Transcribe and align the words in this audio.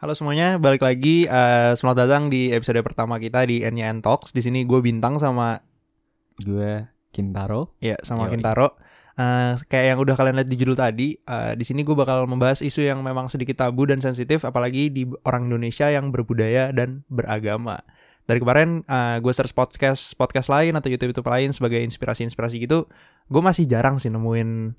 Halo 0.00 0.16
semuanya, 0.16 0.56
balik 0.56 0.80
lagi. 0.80 1.28
Uh, 1.28 1.76
selamat 1.76 2.08
datang 2.08 2.22
di 2.32 2.48
episode 2.56 2.80
pertama 2.80 3.20
kita 3.20 3.44
di 3.44 3.60
NYN 3.60 4.00
Talks. 4.00 4.32
Di 4.32 4.40
sini 4.40 4.64
gue 4.64 4.80
bintang 4.80 5.20
sama 5.20 5.60
gue 6.40 6.88
Kintaro. 7.12 7.76
Ya, 7.84 8.00
sama 8.00 8.24
Yoi. 8.24 8.40
Kintaro. 8.40 8.80
Uh, 9.20 9.60
kayak 9.68 9.92
yang 9.92 9.98
udah 10.00 10.16
kalian 10.16 10.40
lihat 10.40 10.48
di 10.48 10.56
judul 10.56 10.72
tadi, 10.72 11.20
uh, 11.28 11.52
di 11.52 11.68
sini 11.68 11.84
gue 11.84 11.92
bakal 11.92 12.24
membahas 12.24 12.64
isu 12.64 12.80
yang 12.80 13.04
memang 13.04 13.28
sedikit 13.28 13.60
tabu 13.60 13.84
dan 13.84 14.00
sensitif, 14.00 14.48
apalagi 14.48 14.88
di 14.88 15.04
orang 15.28 15.52
Indonesia 15.52 15.92
yang 15.92 16.08
berbudaya 16.08 16.72
dan 16.72 17.04
beragama. 17.12 17.84
Dari 18.24 18.40
kemarin 18.40 18.80
uh, 18.88 19.20
gue 19.20 19.32
search 19.36 19.52
podcast 19.52 20.16
podcast 20.16 20.48
lain 20.48 20.80
atau 20.80 20.88
YouTube 20.88 21.12
YouTube 21.12 21.28
lain 21.28 21.52
sebagai 21.52 21.84
inspirasi-inspirasi 21.84 22.56
gitu, 22.56 22.88
gue 23.28 23.42
masih 23.44 23.68
jarang 23.68 24.00
sih 24.00 24.08
nemuin 24.08 24.72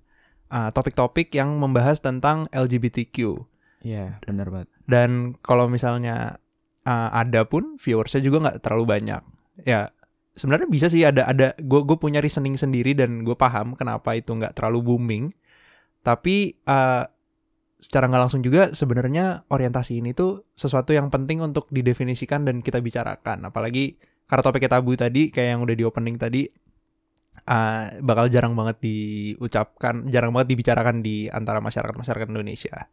topik-topik 0.49 1.29
uh, 1.29 1.45
yang 1.45 1.61
membahas 1.61 2.01
tentang 2.01 2.49
LGBTQ 2.49 3.50
Iya, 3.81 4.17
yeah, 4.17 4.25
benar 4.25 4.47
banget. 4.53 4.69
Dan 4.85 5.37
kalau 5.41 5.65
misalnya 5.65 6.37
uh, 6.85 7.09
ada 7.13 7.45
pun 7.45 7.77
viewersnya 7.81 8.21
juga 8.21 8.49
nggak 8.49 8.59
terlalu 8.61 8.85
banyak. 8.85 9.21
Ya 9.65 9.89
sebenarnya 10.31 10.67
bisa 10.71 10.87
sih 10.87 11.03
ada 11.03 11.27
ada 11.27 11.53
gue 11.59 11.81
gue 11.83 11.97
punya 11.99 12.23
reasoning 12.23 12.55
sendiri 12.55 12.95
dan 12.95 13.27
gue 13.27 13.35
paham 13.35 13.75
kenapa 13.75 14.15
itu 14.15 14.31
nggak 14.33 14.53
terlalu 14.57 14.79
booming. 14.85 15.25
Tapi 16.01 16.57
uh, 16.65 17.05
secara 17.81 18.05
nggak 18.05 18.21
langsung 18.29 18.41
juga 18.45 18.73
sebenarnya 18.77 19.49
orientasi 19.49 20.01
ini 20.05 20.13
tuh 20.13 20.53
sesuatu 20.53 20.93
yang 20.93 21.09
penting 21.09 21.41
untuk 21.41 21.65
didefinisikan 21.73 22.45
dan 22.45 22.61
kita 22.61 22.77
bicarakan. 22.77 23.49
Apalagi 23.49 23.97
karena 24.29 24.41
topiknya 24.45 24.71
tabu 24.77 24.93
tadi 24.93 25.33
kayak 25.33 25.57
yang 25.57 25.61
udah 25.65 25.75
di 25.75 25.83
opening 25.83 26.15
tadi 26.21 26.45
uh, 27.49 27.83
bakal 28.05 28.29
jarang 28.29 28.53
banget 28.53 28.77
diucapkan, 28.79 30.07
jarang 30.13 30.31
banget 30.31 30.53
dibicarakan 30.53 31.01
di 31.01 31.25
antara 31.27 31.57
masyarakat 31.59 31.97
masyarakat 31.97 32.27
Indonesia. 32.29 32.87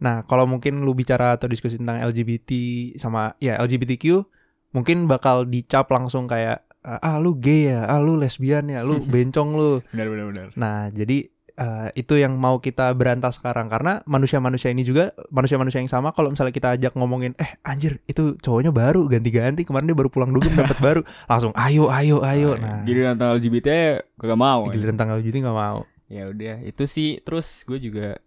Nah, 0.00 0.24
kalau 0.24 0.48
mungkin 0.48 0.80
lu 0.80 0.96
bicara 0.96 1.36
atau 1.36 1.46
diskusi 1.46 1.76
tentang 1.76 2.00
LGBT 2.00 2.50
sama 2.96 3.36
ya 3.36 3.60
LGBTQ, 3.60 4.24
mungkin 4.72 5.04
bakal 5.04 5.44
dicap 5.44 5.92
langsung 5.92 6.24
kayak 6.24 6.64
ah 6.80 7.20
lu 7.20 7.36
gay 7.36 7.68
ya, 7.68 7.84
ah 7.84 8.00
lu 8.00 8.16
lesbian 8.16 8.68
ya, 8.72 8.80
lu 8.80 8.96
bencong 9.12 9.50
lu. 9.52 9.70
Benar 9.92 10.06
benar 10.08 10.24
benar. 10.32 10.46
Nah, 10.56 10.88
jadi 10.88 11.28
uh, 11.60 11.88
itu 11.92 12.16
yang 12.16 12.40
mau 12.40 12.58
kita 12.58 12.88
berantas 12.96 13.36
sekarang. 13.36 13.68
Karena 13.68 14.00
manusia-manusia 14.08 14.72
ini 14.72 14.82
juga 14.82 15.12
manusia-manusia 15.28 15.84
yang 15.84 15.92
sama 15.92 16.16
kalau 16.16 16.32
misalnya 16.32 16.56
kita 16.56 16.68
ajak 16.80 16.92
ngomongin 16.96 17.36
eh 17.36 17.60
anjir 17.60 18.00
itu 18.08 18.40
cowoknya 18.40 18.72
baru 18.72 19.04
ganti-ganti 19.06 19.68
kemarin 19.68 19.92
dia 19.92 19.98
baru 19.98 20.08
pulang 20.08 20.32
dugem 20.32 20.56
dapat 20.56 20.78
baru. 20.80 21.00
Langsung 21.30 21.52
ayo 21.52 21.92
ayo 21.92 22.24
ayo. 22.24 22.56
Nah 22.56 22.82
giliran 22.88 23.20
tentang 23.20 23.36
LGBT 23.36 23.68
gak 24.16 24.40
mau 24.40 24.60
giliran 24.72 24.96
tentang 24.96 25.12
LGBT 25.20 25.36
gak 25.44 25.58
mau. 25.58 25.78
Ya 26.10 26.26
udah 26.26 26.56
itu 26.64 26.84
sih. 26.88 27.20
Terus 27.22 27.62
gue 27.68 27.78
juga 27.78 28.18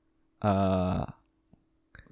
uh, 0.45 1.03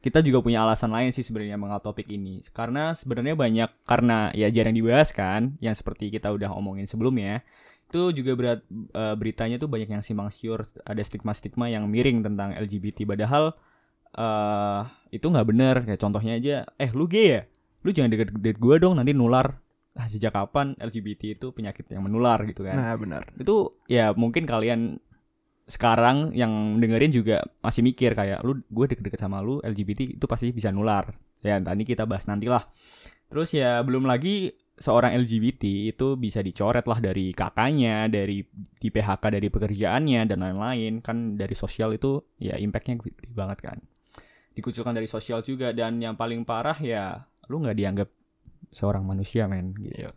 kita 0.02 0.26
juga 0.26 0.42
punya 0.42 0.66
alasan 0.66 0.90
lain 0.90 1.14
sih 1.14 1.22
sebenarnya 1.22 1.62
mengal 1.62 1.80
topik 1.80 2.10
ini. 2.10 2.42
Karena 2.50 2.98
sebenarnya 2.98 3.38
banyak 3.38 3.70
karena 3.86 4.34
ya 4.34 4.50
jarang 4.50 4.74
dibahas 4.74 5.14
kan 5.14 5.56
yang 5.62 5.78
seperti 5.78 6.10
kita 6.10 6.34
udah 6.34 6.50
omongin 6.58 6.90
sebelumnya 6.90 7.46
itu 7.92 8.24
juga 8.24 8.32
berat 8.40 8.60
uh, 8.96 9.20
beritanya 9.20 9.60
tuh 9.60 9.68
banyak 9.68 9.92
yang 9.92 10.00
simpang 10.00 10.32
siur 10.32 10.64
ada 10.88 11.04
stigma-stigma 11.04 11.68
yang 11.68 11.92
miring 11.92 12.24
tentang 12.24 12.56
LGBT 12.56 13.04
padahal 13.04 13.52
uh, 14.16 14.88
itu 15.12 15.28
nggak 15.28 15.48
bener 15.52 15.76
kayak 15.84 16.00
contohnya 16.00 16.40
aja 16.40 16.56
eh 16.80 16.88
lu 16.96 17.04
gay 17.06 17.28
ya? 17.28 17.42
Lu 17.84 17.92
jangan 17.92 18.16
deket-deket 18.16 18.58
gue 18.64 18.76
dong 18.80 18.96
nanti 18.96 19.12
nular. 19.12 19.60
Ah, 19.92 20.08
sejak 20.08 20.32
kapan 20.32 20.72
LGBT 20.80 21.36
itu 21.36 21.52
penyakit 21.52 21.84
yang 21.92 22.08
menular 22.08 22.40
gitu 22.48 22.64
kan? 22.64 22.80
Nah 22.80 22.96
benar. 22.96 23.28
Itu 23.36 23.76
ya 23.92 24.16
mungkin 24.16 24.48
kalian 24.48 25.04
sekarang 25.68 26.36
yang 26.36 26.78
dengerin 26.82 27.12
juga 27.14 27.38
masih 27.64 27.82
mikir 27.86 28.18
kayak 28.18 28.44
lu 28.44 28.60
gue 28.68 28.86
deket-deket 28.92 29.20
sama 29.22 29.40
lu 29.40 29.64
LGBT 29.64 30.18
itu 30.20 30.26
pasti 30.28 30.52
bisa 30.52 30.74
nular. 30.74 31.14
Ya 31.42 31.58
tadi 31.58 31.84
kita 31.88 32.06
bahas 32.06 32.30
nanti 32.30 32.46
lah 32.52 32.66
terus 33.32 33.56
ya 33.56 33.80
belum 33.82 34.04
lagi 34.06 34.52
seorang 34.76 35.16
LGBT 35.16 35.94
itu 35.96 36.20
bisa 36.20 36.44
dicoret 36.44 36.84
lah 36.84 37.00
dari 37.00 37.32
kakaknya 37.32 38.12
dari 38.12 38.44
di 38.52 38.90
PHK 38.92 39.24
dari 39.32 39.48
pekerjaannya 39.48 40.22
dan 40.28 40.38
lain-lain. 40.42 41.00
Kan 41.00 41.38
dari 41.40 41.56
sosial 41.56 41.96
itu 41.96 42.22
ya 42.42 42.58
impactnya 42.58 43.00
gede 43.00 43.32
banget 43.32 43.60
kan. 43.72 43.78
Dikucurkan 44.52 44.92
dari 44.92 45.08
sosial 45.08 45.46
juga 45.46 45.72
dan 45.72 46.02
yang 46.04 46.20
paling 46.20 46.44
parah 46.44 46.76
ya 46.78 47.24
lu 47.48 47.64
nggak 47.64 47.78
dianggap 47.78 48.10
seorang 48.72 49.04
manusia 49.08 49.48
men 49.48 49.72
gitu. 49.78 50.08
Iya. 50.08 50.12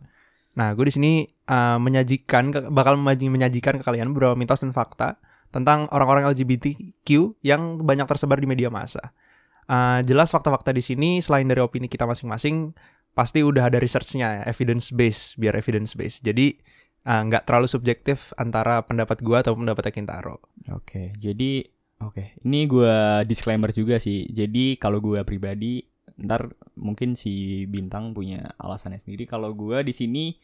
Nah, 0.55 0.71
gue 0.71 0.87
di 0.87 0.93
sini 0.95 1.13
uh, 1.51 1.75
menyajikan 1.77 2.71
bakal 2.71 2.95
menyajikan 2.95 3.75
ke 3.79 3.83
kalian 3.83 4.15
beberapa 4.15 4.39
mitos 4.39 4.63
dan 4.63 4.71
fakta 4.71 5.19
tentang 5.55 5.87
orang-orang 5.95 6.27
LGBTQ 6.35 7.39
yang 7.39 7.79
banyak 7.79 8.03
tersebar 8.03 8.35
di 8.35 8.43
media 8.43 8.67
massa. 8.67 9.15
Uh, 9.71 10.03
jelas 10.03 10.27
fakta-fakta 10.27 10.75
di 10.75 10.83
sini 10.83 11.23
selain 11.23 11.47
dari 11.47 11.63
opini 11.63 11.87
kita 11.87 12.03
masing-masing 12.03 12.75
pasti 13.15 13.39
udah 13.39 13.71
ada 13.71 13.79
researchnya 13.79 14.43
ya, 14.43 14.43
evidence 14.51 14.91
base 14.91 15.31
biar 15.39 15.55
evidence 15.55 15.95
base. 15.95 16.19
Jadi 16.19 16.59
uh, 17.07 17.23
nggak 17.31 17.41
uh, 17.41 17.45
terlalu 17.47 17.71
subjektif 17.71 18.35
antara 18.35 18.83
pendapat 18.83 19.23
gua 19.23 19.39
atau 19.39 19.55
pendapat 19.55 19.95
Kintaro. 19.95 20.43
Oke, 20.75 20.83
okay, 20.83 21.07
jadi 21.15 21.63
oke, 22.03 22.11
okay. 22.11 22.27
ini 22.43 22.67
gua 22.67 23.23
disclaimer 23.23 23.71
juga 23.71 23.95
sih. 23.95 24.27
Jadi 24.27 24.75
kalau 24.75 24.99
gua 24.99 25.23
pribadi 25.23 25.87
ntar 26.19 26.51
mungkin 26.75 27.15
si 27.15 27.63
bintang 27.71 28.11
punya 28.11 28.51
alasannya 28.59 28.99
sendiri. 28.99 29.23
Kalau 29.23 29.55
gua 29.55 29.87
di 29.87 29.95
sini 29.95 30.35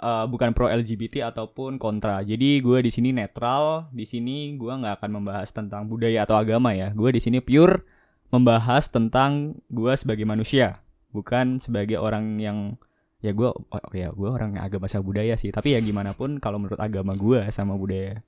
uh, 0.00 0.24
bukan 0.30 0.56
pro 0.56 0.70
LGBT 0.70 1.28
ataupun 1.28 1.76
kontra. 1.76 2.24
Jadi 2.24 2.62
gue 2.62 2.78
di 2.80 2.90
sini 2.92 3.10
netral. 3.12 3.90
Di 3.92 4.08
sini 4.08 4.56
gue 4.56 4.72
nggak 4.72 5.02
akan 5.02 5.10
membahas 5.20 5.48
tentang 5.52 5.90
budaya 5.90 6.24
atau 6.24 6.38
agama 6.38 6.72
ya. 6.72 6.94
Gue 6.94 7.12
di 7.12 7.20
sini 7.20 7.42
pure 7.42 7.84
membahas 8.32 8.88
tentang 8.88 9.60
gue 9.68 9.92
sebagai 9.92 10.24
manusia, 10.24 10.80
bukan 11.12 11.60
sebagai 11.60 12.00
orang 12.00 12.40
yang 12.40 12.80
ya 13.22 13.36
gue 13.36 13.52
oh, 13.52 13.82
ya 13.92 14.08
gue 14.10 14.28
orang 14.28 14.56
agama 14.56 14.88
sama 14.88 15.04
budaya 15.04 15.36
sih. 15.36 15.52
Tapi 15.52 15.76
ya 15.76 15.80
gimana 15.84 16.16
pun 16.16 16.40
kalau 16.40 16.56
menurut 16.56 16.80
agama 16.80 17.12
gue 17.12 17.44
sama 17.52 17.76
budaya 17.76 18.24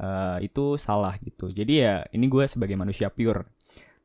uh, 0.00 0.40
itu 0.40 0.80
salah 0.80 1.14
gitu. 1.20 1.52
Jadi 1.52 1.84
ya 1.84 2.02
ini 2.10 2.26
gue 2.26 2.44
sebagai 2.48 2.74
manusia 2.74 3.12
pure. 3.12 3.46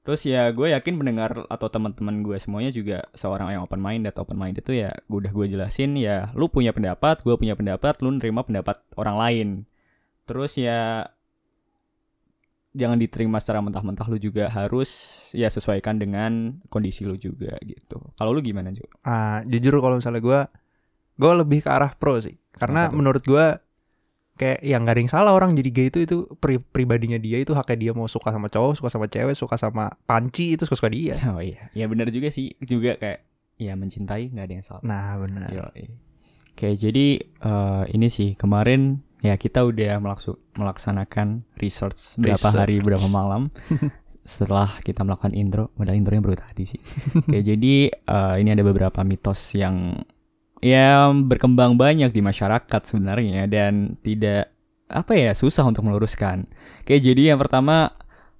Terus 0.09 0.25
ya 0.25 0.49
gue 0.49 0.73
yakin 0.73 0.97
pendengar 0.97 1.45
atau 1.53 1.69
teman-teman 1.69 2.25
gue 2.25 2.33
semuanya 2.41 2.73
juga 2.73 3.05
seorang 3.13 3.53
yang 3.53 3.61
open 3.61 3.77
mind 3.77 4.09
atau 4.09 4.25
open 4.25 4.41
mind 4.41 4.57
itu 4.57 4.81
ya 4.81 4.89
udah 5.05 5.29
gue 5.29 5.45
jelasin 5.53 5.93
ya 5.93 6.33
lu 6.33 6.49
punya 6.49 6.73
pendapat, 6.73 7.21
gue 7.21 7.37
punya 7.37 7.53
pendapat, 7.53 8.01
lu 8.01 8.17
nerima 8.17 8.41
pendapat 8.41 8.81
orang 8.97 9.15
lain. 9.21 9.47
Terus 10.25 10.57
ya 10.57 11.05
jangan 12.73 12.97
diterima 12.97 13.37
secara 13.37 13.61
mentah-mentah 13.61 14.09
lu 14.09 14.17
juga 14.17 14.49
harus 14.49 14.89
ya 15.37 15.45
sesuaikan 15.45 16.01
dengan 16.01 16.57
kondisi 16.73 17.05
lu 17.05 17.13
juga 17.13 17.53
gitu. 17.61 18.01
Kalau 18.17 18.33
lu 18.33 18.41
gimana 18.41 18.73
juga? 18.73 18.89
Ah, 19.05 19.45
jujur 19.45 19.77
kalau 19.77 20.01
misalnya 20.01 20.25
gue 20.25 20.39
gue 21.21 21.31
lebih 21.37 21.61
ke 21.61 21.69
arah 21.69 21.93
pro 21.93 22.17
sih. 22.17 22.33
Karena 22.57 22.89
menurut 22.89 23.21
gue 23.21 23.61
kayak 24.39 24.63
yang 24.63 24.88
gak 24.88 24.95
ada 24.95 25.01
yang 25.03 25.11
salah 25.11 25.31
orang 25.35 25.51
jadi 25.51 25.69
gay 25.69 25.88
itu 25.91 26.00
itu 26.07 26.17
pri 26.39 26.63
pribadinya 26.63 27.19
dia 27.19 27.44
itu 27.44 27.51
haknya 27.51 27.75
dia 27.75 27.91
mau 27.91 28.07
suka 28.07 28.31
sama 28.31 28.47
cowok 28.47 28.79
suka 28.79 28.88
sama 28.88 29.05
cewek 29.11 29.35
suka 29.35 29.59
sama 29.59 29.91
panci 30.07 30.55
itu 30.55 30.63
suka 30.63 30.79
suka 30.79 30.89
dia. 30.89 31.19
Oh 31.35 31.44
iya 31.44 31.67
ya 31.75 31.85
benar 31.91 32.07
juga 32.09 32.31
sih 32.31 32.55
juga 32.63 32.95
kayak 32.95 33.27
ya 33.59 33.75
mencintai 33.75 34.31
nggak 34.31 34.45
ada 34.47 34.53
yang 34.55 34.63
salah. 34.66 34.83
Nah 34.88 35.19
benar. 35.19 35.51
Oke 36.55 36.72
jadi 36.79 37.19
uh, 37.44 37.83
ini 37.91 38.07
sih 38.07 38.39
kemarin 38.39 39.03
ya 39.19 39.35
kita 39.35 39.67
udah 39.67 40.00
melaksu 40.00 40.39
melaksanakan 40.56 41.44
research 41.59 42.16
berapa 42.16 42.39
Research. 42.39 42.56
hari 42.56 42.75
berapa 42.79 43.07
malam. 43.11 43.51
Setelah 44.23 44.79
kita 44.85 45.03
melakukan 45.03 45.33
intro 45.35 45.73
padahal 45.75 46.00
intronya 46.00 46.21
baru 46.23 46.38
tadi 46.39 46.63
sih. 46.63 46.79
Oke 47.19 47.44
jadi 47.44 47.91
uh, 48.07 48.39
ini 48.39 48.56
ada 48.56 48.63
beberapa 48.63 49.03
mitos 49.03 49.51
yang 49.59 50.00
ya 50.59 51.07
berkembang 51.11 51.79
banyak 51.79 52.11
di 52.11 52.21
masyarakat 52.23 52.81
sebenarnya 52.83 53.47
dan 53.47 53.95
tidak 54.03 54.51
apa 54.89 55.13
ya 55.15 55.31
susah 55.31 55.63
untuk 55.69 55.85
meluruskan. 55.87 56.49
Oke, 56.83 56.97
jadi 56.99 57.33
yang 57.33 57.39
pertama 57.39 57.93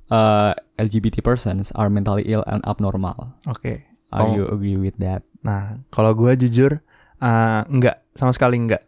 uh, 0.10 0.52
eh, 0.52 0.84
LGBT 0.84 1.22
persons 1.22 1.72
are 1.78 1.88
mentally 1.88 2.26
ill 2.28 2.44
and 2.50 2.66
abnormal. 2.66 3.38
Oke. 3.48 3.62
Okay. 3.62 3.78
Are 4.10 4.26
oh. 4.26 4.34
you 4.34 4.44
agree 4.50 4.80
with 4.82 4.98
that? 4.98 5.22
Nah, 5.46 5.78
kalau 5.94 6.18
gue 6.18 6.34
jujur 6.34 6.82
uh, 7.22 7.62
enggak 7.70 8.02
sama 8.18 8.34
sekali 8.34 8.58
enggak. 8.58 8.82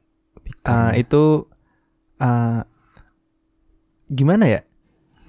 Uh, 0.65 0.97
itu 0.97 1.45
uh, 2.17 2.65
gimana 4.09 4.49
ya? 4.49 4.61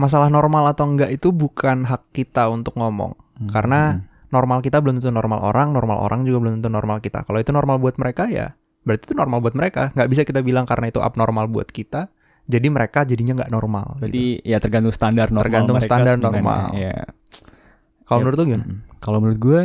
Masalah 0.00 0.32
normal 0.32 0.72
atau 0.72 0.88
enggak 0.88 1.12
itu 1.12 1.28
bukan 1.28 1.84
hak 1.84 2.08
kita 2.16 2.48
untuk 2.48 2.80
ngomong. 2.80 3.12
Hmm. 3.36 3.50
Karena 3.52 3.80
hmm 4.00 4.11
normal 4.32 4.64
kita 4.64 4.80
belum 4.80 4.98
tentu 4.98 5.12
normal 5.12 5.44
orang, 5.44 5.76
normal 5.76 6.02
orang 6.02 6.24
juga 6.24 6.48
belum 6.48 6.52
tentu 6.58 6.72
normal 6.72 7.04
kita. 7.04 7.22
Kalau 7.22 7.38
itu 7.38 7.52
normal 7.52 7.76
buat 7.78 8.00
mereka 8.00 8.26
ya 8.26 8.56
berarti 8.82 9.02
itu 9.10 9.14
normal 9.14 9.38
buat 9.42 9.54
mereka. 9.54 9.94
Nggak 9.94 10.08
bisa 10.10 10.22
kita 10.26 10.40
bilang 10.42 10.66
karena 10.66 10.90
itu 10.90 10.98
abnormal 10.98 11.46
buat 11.46 11.70
kita, 11.70 12.10
jadi 12.46 12.66
mereka 12.68 13.06
jadinya 13.06 13.42
nggak 13.42 13.52
normal. 13.54 14.02
Jadi 14.02 14.42
gitu. 14.42 14.50
ya 14.50 14.58
tergantung 14.58 14.94
standar 14.94 15.30
normal. 15.30 15.46
Tergantung 15.46 15.78
standar 15.78 16.16
normal. 16.18 16.74
Ya. 16.74 17.06
Kalau 18.02 18.18
ya, 18.18 18.22
menurut 18.26 18.36
lu 18.38 18.44
gimana? 18.50 18.64
Kalau 18.98 19.18
menurut 19.22 19.40
gue, 19.40 19.62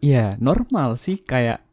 ya 0.00 0.34
normal 0.40 0.96
sih 0.96 1.20
kayak 1.20 1.68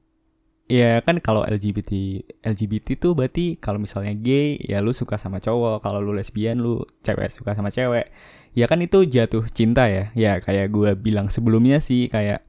Ya 0.65 0.97
kan 1.05 1.21
kalau 1.21 1.45
LGBT 1.45 2.25
LGBT 2.41 2.97
tuh 2.97 3.13
berarti 3.13 3.53
kalau 3.61 3.77
misalnya 3.77 4.17
gay 4.17 4.57
ya 4.57 4.81
lu 4.81 4.97
suka 4.97 5.13
sama 5.13 5.37
cowok, 5.37 5.85
kalau 5.85 6.01
lu 6.01 6.09
lesbian 6.17 6.57
lu 6.57 6.81
cewek 7.05 7.29
suka 7.29 7.53
sama 7.53 7.69
cewek. 7.69 8.09
Ya 8.55 8.65
kan 8.65 8.79
itu 8.79 9.03
jatuh 9.03 9.43
cinta 9.51 9.85
ya 9.91 10.09
ya 10.15 10.39
kayak 10.39 10.71
gue 10.71 10.95
bilang 10.95 11.27
sebelumnya 11.27 11.83
sih 11.83 12.07
kayak 12.07 12.41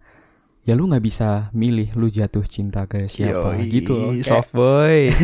ya 0.67 0.75
lu 0.75 0.91
nggak 0.91 1.03
bisa 1.03 1.50
milih 1.55 1.94
lu 1.94 2.11
jatuh 2.11 2.43
cinta 2.47 2.87
ke 2.91 3.06
siapa 3.06 3.55
Yoi, 3.58 3.70
gitu 3.70 3.94
loh. 3.94 4.11
Kayak- 4.19 4.26
soft 4.26 4.50
boy. 4.50 5.14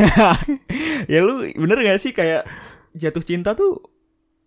ya 1.13 1.19
lu 1.19 1.47
bener 1.51 1.79
gak 1.83 1.99
sih 1.99 2.15
kayak 2.15 2.47
jatuh 2.95 3.23
cinta 3.27 3.55
tuh 3.59 3.83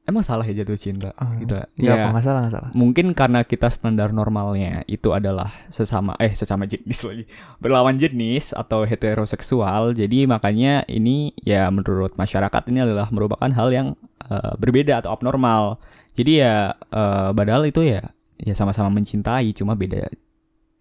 emang 0.05 0.21
salah 0.21 0.41
ya 0.41 0.53
jatuh 0.55 0.75
cinta 0.75 1.09
Oh, 1.15 1.33
gitu 1.35 1.57
Ya, 1.75 1.97
apa 1.99 2.07
nggak 2.11 2.23
salah 2.23 2.39
nggak 2.41 2.53
salah. 2.53 2.69
mungkin 2.73 3.11
karena 3.11 3.41
kita 3.41 3.67
standar 3.67 4.09
normalnya 4.09 4.85
itu 4.85 5.09
adalah 5.09 5.49
sesama 5.67 6.13
eh 6.17 6.29
sesama 6.31 6.63
jenis 6.63 7.01
lagi 7.03 7.23
berlawan 7.57 7.95
jenis 7.95 8.51
atau 8.51 8.83
heteroseksual 8.83 9.91
jadi 9.91 10.25
makanya 10.25 10.85
ini 10.85 11.33
ya 11.39 11.67
menurut 11.67 12.13
masyarakat 12.13 12.61
ini 12.67 12.83
adalah 12.83 13.09
merupakan 13.09 13.47
hal 13.47 13.69
yang 13.69 13.87
eh, 14.23 14.53
berbeda 14.55 14.99
atau 14.99 15.11
abnormal 15.11 15.81
jadi 16.13 16.31
ya 16.37 16.55
eh, 16.71 17.29
padahal 17.31 17.65
itu 17.65 17.81
ya 17.81 18.05
ya 18.35 18.53
sama-sama 18.53 18.91
mencintai 18.91 19.51
cuma 19.51 19.73
beda 19.73 20.05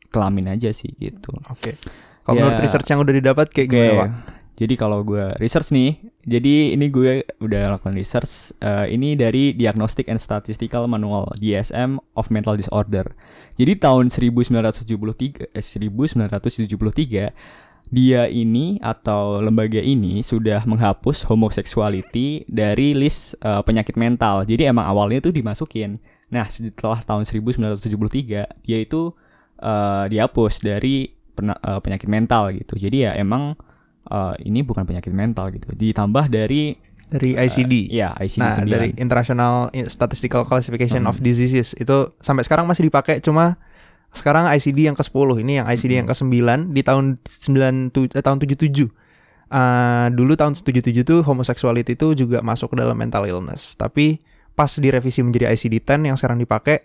kelamin 0.09 0.51
aja 0.51 0.71
sih 0.71 0.93
gitu 0.95 1.33
Oke. 1.49 1.75
Kalau 2.21 2.35
Ya. 2.35 2.43
menurut 2.43 2.57
research 2.59 2.89
yang 2.89 2.99
udah 2.99 3.15
didapat 3.15 3.47
kayak 3.49 3.69
Oke. 3.69 3.75
gimana, 3.75 3.93
Pak? 3.95 4.11
Jadi 4.55 4.79
kalau 4.79 5.03
gue 5.03 5.35
research 5.43 5.75
nih, 5.75 5.99
jadi 6.23 6.79
ini 6.79 6.87
gue 6.87 7.27
udah 7.43 7.75
lakukan 7.75 7.95
research. 7.99 8.55
eh, 8.63 8.87
ini 8.95 9.19
dari 9.19 9.51
Diagnostic 9.51 10.07
and 10.07 10.23
Statistical 10.23 10.87
Manual 10.87 11.27
DSM 11.43 11.99
of 12.15 12.31
Mental 12.31 12.55
Disorder. 12.55 13.03
Jadi 13.59 13.75
tahun 13.83 14.15
1973, 14.15 15.51
eh, 15.51 15.59
1973 15.59 17.35
dia 17.93 18.25
ini 18.31 18.81
atau 18.81 19.45
lembaga 19.45 19.83
ini 19.83 20.25
sudah 20.25 20.65
menghapus 20.65 21.27
homoseksuality 21.29 22.47
dari 22.47 22.95
list 22.95 23.35
eh, 23.43 23.63
penyakit 23.67 23.99
mental. 23.99 24.47
Jadi 24.47 24.71
emang 24.71 24.87
awalnya 24.87 25.19
itu 25.19 25.35
dimasukin. 25.35 25.99
Nah 26.31 26.47
setelah 26.47 27.03
tahun 27.03 27.27
1973 27.27 28.47
dia 28.63 28.79
itu 28.79 29.11
eh, 29.59 30.05
dihapus 30.15 30.63
dari 30.63 31.11
pena- 31.35 31.59
eh, 31.59 31.81
penyakit 31.83 32.07
mental 32.07 32.55
gitu. 32.55 32.79
Jadi 32.79 33.11
ya 33.11 33.19
emang 33.19 33.59
eh, 34.07 34.35
ini 34.45 34.61
bukan 34.61 34.83
penyakit 34.83 35.11
mental 35.11 35.49
gitu. 35.51 35.69
Ditambah 35.71 36.29
dari 36.29 36.77
Dari 37.05 37.37
ICD. 37.37 37.93
ya 37.93 38.11
ICD 38.17 38.41
Nah, 38.41 38.57
9. 38.59 38.67
dari 38.67 38.89
International 38.97 39.55
Statistical 39.87 40.43
Classification 40.43 41.05
Hmm. 41.05 41.11
of 41.11 41.21
Diseases 41.21 41.73
itu 41.75 41.97
sampai 42.19 42.43
sekarang 42.43 42.65
masih 42.65 42.89
dipakai 42.89 43.21
cuma 43.21 43.61
sekarang 44.11 44.49
ICD 44.49 44.87
yang 44.87 44.95
ke-10 44.95 45.39
ini 45.39 45.53
yang 45.57 45.67
ICD 45.69 45.93
yang 45.97 46.07
Hmm. 46.07 46.15
ke-9 46.17 46.35
di 46.71 46.81
tahun 46.81 47.05
9 47.23 47.93
eh, 48.11 48.23
tahun 48.23 48.39
77. 48.41 48.89
Ah, 49.47 50.09
dulu 50.09 50.35
tahun 50.35 50.57
77 50.57 51.05
tuh 51.05 51.23
homosexuality 51.23 51.95
itu 51.95 52.17
juga 52.17 52.41
masuk 52.41 52.73
ke 52.73 52.77
dalam 52.77 52.97
mental 52.97 53.23
illness. 53.25 53.77
Tapi 53.77 54.19
pas 54.51 54.71
direvisi 54.73 55.21
menjadi 55.21 55.51
ICD-10 55.51 56.01
yang 56.05 56.17
sekarang 56.17 56.39
dipakai 56.39 56.83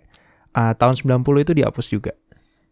ah, 0.52 0.74
tahun 0.74 0.94
90 0.96 1.24
itu 1.40 1.54
dihapus 1.56 1.86
juga. 1.88 2.14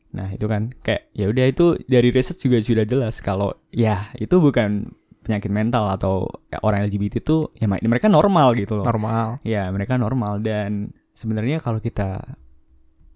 Nah, 0.07 0.31
itu 0.31 0.47
kan 0.47 0.71
kayak 0.81 1.11
ya 1.11 1.27
udah 1.27 1.45
itu 1.45 1.65
dari 1.85 2.09
research 2.09 2.47
juga 2.47 2.63
sudah 2.63 2.87
jelas 2.87 3.19
kalau 3.19 3.51
ya 3.69 4.07
itu 4.15 4.39
bukan 4.39 4.87
penyakit 5.27 5.51
mental 5.51 5.91
atau 5.91 6.31
ya, 6.47 6.63
orang 6.63 6.87
LGBT 6.87 7.19
itu 7.19 7.51
ya 7.53 7.67
mereka 7.67 8.07
normal 8.07 8.55
gitu 8.55 8.79
loh. 8.79 8.85
Normal. 8.87 9.43
Ya, 9.43 9.67
mereka 9.67 9.99
normal 9.99 10.39
dan 10.39 10.95
sebenarnya 11.11 11.59
kalau 11.59 11.83
kita 11.83 12.23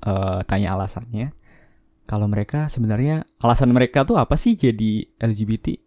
eh, 0.04 0.40
tanya 0.46 0.76
alasannya 0.76 1.32
kalau 2.04 2.28
mereka 2.28 2.68
sebenarnya 2.68 3.24
alasan 3.40 3.72
mereka 3.72 4.04
tuh 4.04 4.20
apa 4.20 4.36
sih 4.36 4.60
jadi 4.60 5.08
LGBT? 5.16 5.80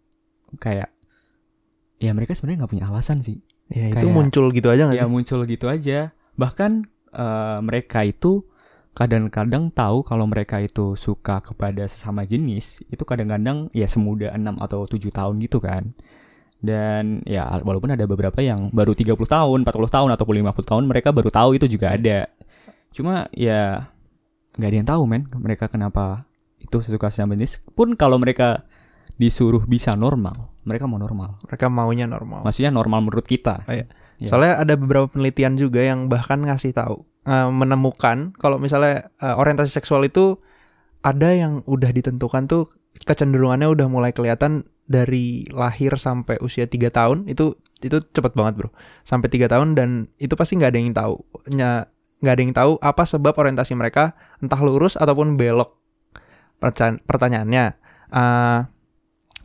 Kayak 0.57 0.89
ya 2.01 2.11
mereka 2.17 2.33
sebenarnya 2.33 2.65
nggak 2.65 2.73
punya 2.73 2.85
alasan 2.89 3.21
sih. 3.21 3.39
Ya 3.69 3.93
itu 3.93 4.01
Kayak- 4.09 4.15
muncul 4.15 4.45
gitu 4.49 4.67
aja 4.69 4.89
nggak 4.89 4.97
ya 4.97 5.05
sih? 5.05 5.11
muncul 5.13 5.39
gitu 5.45 5.65
aja 5.69 5.99
bahkan 6.33 6.85
eh, 7.13 7.59
mereka 7.61 8.01
itu 8.03 8.41
kadang-kadang 8.95 9.69
tahu 9.75 10.07
kalau 10.07 10.23
mereka 10.23 10.63
itu 10.63 10.95
suka 10.95 11.43
kepada 11.43 11.83
sesama 11.85 12.23
jenis 12.23 12.79
itu 12.87 13.03
kadang-kadang 13.03 13.67
ya 13.75 13.85
semuda 13.85 14.31
6 14.31 14.55
atau 14.63 14.87
7 14.87 15.11
tahun 15.11 15.35
gitu 15.43 15.59
kan 15.59 15.91
dan 16.63 17.19
ya 17.27 17.45
walaupun 17.61 17.91
ada 17.91 18.07
beberapa 18.07 18.39
yang 18.39 18.71
baru 18.71 18.95
30 18.95 19.19
tahun 19.19 19.59
40 19.67 19.95
tahun 19.95 20.09
atau 20.15 20.23
50 20.25 20.71
tahun 20.71 20.83
mereka 20.87 21.11
baru 21.11 21.27
tahu 21.29 21.59
itu 21.59 21.67
juga 21.67 21.93
ada 21.93 22.31
cuma 22.95 23.27
ya 23.35 23.91
nggak 24.55 24.69
ada 24.71 24.77
yang 24.79 24.87
tahu 24.87 25.03
men 25.03 25.27
mereka 25.35 25.67
kenapa 25.67 26.23
itu 26.63 26.79
suka 26.79 27.11
sesama 27.11 27.35
jenis 27.35 27.59
pun 27.75 27.99
kalau 27.99 28.15
mereka 28.15 28.63
disuruh 29.19 29.67
bisa 29.67 29.91
normal 29.93 30.55
mereka 30.63 30.87
mau 30.87 30.97
normal 30.97 31.37
Mereka 31.45 31.67
maunya 31.67 32.07
normal. 32.07 32.47
maksudnya 32.47 32.71
normal 32.71 33.03
menurut 33.03 33.27
kita 33.27 33.59
Oh, 33.67 33.75
iya. 33.75 33.85
Ya. 34.15 34.31
Soalnya 34.31 34.63
ada 34.63 34.79
beberapa 34.79 35.11
penelitian 35.11 35.59
juga 35.59 35.83
yang 35.83 36.07
bahkan 36.07 36.39
ngasih 36.39 36.71
tahu 36.71 37.03
eh, 37.25 37.49
menemukan 37.49 38.31
kalau 38.37 38.61
misalnya 38.61 39.11
eh, 39.19 39.35
orientasi 39.35 39.73
seksual 39.73 40.05
itu 40.05 40.39
ada 41.05 41.29
yang 41.33 41.61
udah 41.69 41.93
ditentukan 41.93 42.49
tuh 42.49 42.73
kecenderungannya 43.05 43.69
udah 43.69 43.87
mulai 43.91 44.15
kelihatan 44.15 44.65
dari 44.85 45.45
lahir 45.53 45.97
sampai 45.97 46.39
usia 46.41 46.69
3 46.69 46.89
tahun. 46.89 47.17
Itu 47.29 47.57
itu 47.83 48.01
cepet 48.01 48.33
banget 48.33 48.53
bro. 48.57 48.69
Sampai 49.05 49.27
tiga 49.29 49.45
tahun 49.51 49.77
dan 49.77 49.89
itu 50.17 50.33
pasti 50.33 50.57
nggak 50.57 50.71
ada 50.71 50.79
yang 50.79 50.93
tahu. 50.95 51.15
Nggak 51.51 52.33
ada 52.33 52.41
yang 52.41 52.55
tahu 52.55 52.71
apa 52.79 53.03
sebab 53.03 53.35
orientasi 53.35 53.77
mereka 53.77 54.17
entah 54.39 54.57
lurus 54.63 54.95
ataupun 54.97 55.35
belok. 55.35 55.75
Pertanyaannya 57.05 57.65
eh, 58.09 58.59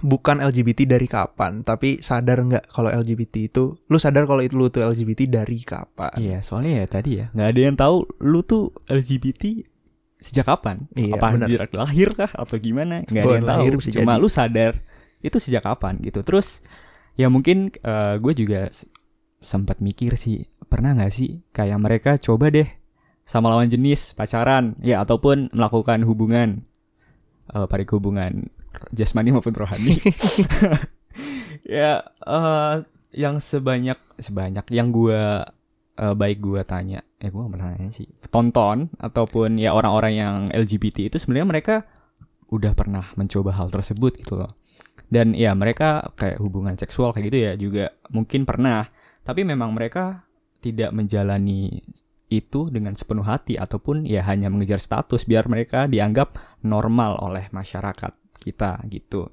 bukan 0.01 0.41
LGBT 0.41 0.89
dari 0.89 1.05
kapan 1.05 1.61
tapi 1.61 2.01
sadar 2.01 2.41
nggak 2.41 2.73
kalau 2.73 2.89
LGBT 2.89 3.53
itu 3.53 3.77
lu 3.87 3.97
sadar 3.97 4.25
kalau 4.25 4.41
itu 4.41 4.57
lu 4.57 4.69
tuh 4.69 4.81
LGBT 4.83 5.29
dari 5.29 5.61
kapan 5.61 6.17
Iya, 6.17 6.41
soalnya 6.41 6.81
ya 6.81 6.87
tadi 6.87 7.11
ya 7.21 7.27
nggak 7.31 7.49
ada 7.49 7.61
yang 7.61 7.77
tahu 7.77 7.97
lu 8.21 8.41
tuh 8.41 8.73
LGBT 8.87 9.61
sejak 10.21 10.45
kapan? 10.47 10.85
Iya, 10.93 11.17
Apa 11.17 11.33
sejak 11.33 11.73
lahir 11.73 12.09
kah 12.13 12.29
atau 12.29 12.57
gimana? 12.57 13.01
Nggak 13.05 13.25
ada 13.25 13.33
yang 13.33 13.45
tahu. 13.45 13.57
lahir 13.57 13.73
bisa 13.77 13.89
Cuma 13.95 14.13
jadi. 14.15 14.21
lu 14.21 14.29
sadar 14.29 14.73
itu 15.21 15.37
sejak 15.37 15.65
kapan 15.65 15.97
gitu. 16.01 16.21
Terus 16.21 16.61
ya 17.17 17.29
mungkin 17.29 17.73
gue 18.21 18.33
juga 18.33 18.69
sempat 19.41 19.81
mikir 19.81 20.21
sih 20.21 20.45
pernah 20.69 20.93
nggak 20.93 21.09
sih 21.09 21.41
kayak 21.51 21.81
mereka 21.81 22.11
coba 22.17 22.53
deh 22.53 22.69
sama 23.25 23.49
lawan 23.49 23.69
jenis 23.69 24.13
pacaran 24.13 24.77
ya 24.81 25.01
ataupun 25.01 25.49
melakukan 25.51 26.05
hubungan 26.05 26.65
eh 27.49 27.67
parik 27.67 27.91
hubungan 27.91 28.47
jasmani 28.95 29.35
maupun 29.35 29.55
rohani. 29.55 29.99
Ya 31.71 32.03
eh 32.27 32.77
yang 33.15 33.39
sebanyak 33.39 33.99
sebanyak 34.19 34.67
yang 34.75 34.91
gua 34.91 35.47
eh, 35.95 36.15
baik 36.19 36.43
gua 36.43 36.67
tanya 36.67 37.05
eh 37.23 37.31
gua 37.31 37.47
pernah 37.47 37.75
nanya 37.75 37.95
sih. 37.95 38.11
Tonton 38.27 38.91
ataupun 38.99 39.55
ya 39.55 39.71
orang-orang 39.71 40.13
yang 40.19 40.37
LGBT 40.51 41.13
itu 41.13 41.23
sebenarnya 41.23 41.47
mereka 41.47 41.77
udah 42.51 42.75
pernah 42.75 43.07
mencoba 43.15 43.55
hal 43.55 43.71
tersebut 43.71 44.19
gitu 44.19 44.41
loh. 44.41 44.51
Dan 45.11 45.35
ya 45.35 45.55
mereka 45.55 46.11
kayak 46.19 46.43
hubungan 46.43 46.75
seksual 46.75 47.15
kayak 47.15 47.27
gitu 47.31 47.39
ya 47.39 47.53
juga 47.55 47.85
mungkin 48.11 48.43
pernah. 48.43 48.91
Tapi 49.23 49.47
memang 49.47 49.71
mereka 49.71 50.27
tidak 50.59 50.91
menjalani 50.91 51.83
itu 52.31 52.71
dengan 52.71 52.95
sepenuh 52.95 53.27
hati 53.27 53.59
ataupun 53.59 54.07
ya 54.07 54.23
hanya 54.27 54.51
mengejar 54.51 54.79
status 54.79 55.27
biar 55.27 55.51
mereka 55.51 55.91
dianggap 55.91 56.39
normal 56.63 57.19
oleh 57.23 57.51
masyarakat 57.51 58.20
kita 58.41 58.81
gitu. 58.89 59.29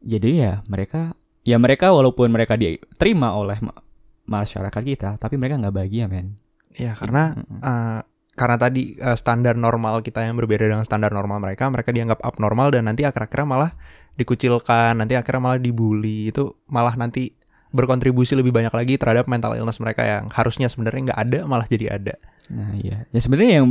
Jadi 0.00 0.40
ya 0.40 0.62
mereka 0.70 1.12
ya 1.44 1.56
mereka 1.58 1.90
walaupun 1.90 2.30
mereka 2.32 2.56
diterima 2.56 3.34
oleh 3.36 3.58
ma- 3.60 3.82
masyarakat 4.30 4.82
kita 4.84 5.10
tapi 5.18 5.34
mereka 5.34 5.58
nggak 5.58 5.74
bahagia 5.74 6.06
men. 6.06 6.38
ya 6.70 6.94
karena 6.94 7.34
eh, 7.42 8.00
karena 8.38 8.56
tadi 8.56 8.94
eh, 8.94 9.16
standar 9.18 9.58
normal 9.58 10.06
kita 10.06 10.22
yang 10.22 10.38
berbeda 10.38 10.70
dengan 10.70 10.86
standar 10.86 11.10
normal 11.10 11.42
mereka 11.42 11.66
mereka 11.66 11.90
dianggap 11.90 12.22
abnormal 12.22 12.70
dan 12.70 12.86
nanti 12.86 13.02
akhir-akhirnya 13.02 13.48
malah 13.48 13.70
dikucilkan 14.14 14.94
nanti 15.00 15.18
akhirnya 15.18 15.42
malah 15.42 15.58
dibully 15.58 16.30
itu 16.30 16.54
malah 16.70 16.94
nanti 16.94 17.34
berkontribusi 17.70 18.34
lebih 18.34 18.50
banyak 18.50 18.70
lagi 18.70 18.94
terhadap 18.94 19.26
mental 19.26 19.54
illness 19.54 19.78
mereka 19.78 20.02
yang 20.02 20.24
harusnya 20.28 20.66
sebenarnya 20.66 21.12
nggak 21.12 21.20
ada 21.20 21.38
malah 21.44 21.66
jadi 21.66 21.96
ada 21.96 22.14
Nah 22.50 22.74
iya 22.74 23.06
ya 23.08 23.20
sebenarnya 23.22 23.62
yang 23.62 23.66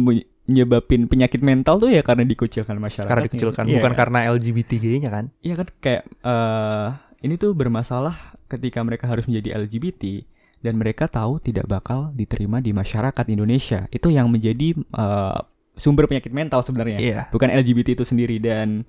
nyebabin 0.48 1.06
penyakit 1.06 1.44
mental 1.44 1.78
tuh 1.78 1.92
ya 1.92 2.00
karena 2.00 2.24
dikucilkan 2.24 2.80
masyarakat. 2.80 3.12
karena 3.12 3.24
dikucilkan 3.28 3.64
Iya. 3.68 3.76
bukan 3.76 3.92
karena 3.94 4.20
LGBT-nya 4.32 5.10
kan 5.12 5.26
Iya 5.40 5.54
kan 5.60 5.68
kayak 5.78 6.04
eh 6.24 6.88
ini 7.20 7.36
tuh 7.36 7.52
bermasalah 7.52 8.16
ketika 8.48 8.80
mereka 8.82 9.06
harus 9.06 9.28
menjadi 9.28 9.60
LGBT 9.60 10.24
dan 10.60 10.80
mereka 10.80 11.06
tahu 11.06 11.40
tidak 11.40 11.68
bakal 11.68 12.12
diterima 12.12 12.60
di 12.60 12.72
masyarakat 12.72 13.26
Indonesia. 13.28 13.88
Itu 13.92 14.08
yang 14.10 14.32
menjadi 14.32 14.76
eh, 14.76 15.40
sumber 15.76 16.08
penyakit 16.08 16.32
mental 16.32 16.64
sebenarnya. 16.64 16.98
iya 16.98 17.20
Bukan 17.30 17.48
LGBT 17.48 17.96
itu 17.96 18.04
sendiri 18.04 18.40
dan 18.40 18.88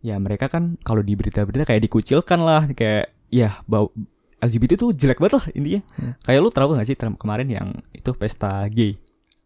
ya 0.00 0.16
mereka 0.16 0.46
kan 0.46 0.78
kalau 0.80 1.02
di 1.02 1.18
berita-berita 1.18 1.66
kayak 1.66 1.82
dikucilkan 1.82 2.38
lah 2.38 2.62
kayak 2.70 3.10
ya 3.28 3.58
bau 3.66 3.90
LGBT 4.40 4.76
tuh 4.76 4.92
jelek 4.92 5.18
banget 5.18 5.34
lah 5.40 5.44
intinya. 5.56 5.80
Hmm. 5.96 6.12
Kayak 6.22 6.40
lu 6.44 6.50
tahu 6.52 6.68
gak 6.76 6.86
sih 6.86 6.96
kemarin 6.96 7.48
yang 7.48 7.68
itu 7.92 8.10
pesta 8.12 8.68
gay? 8.68 8.96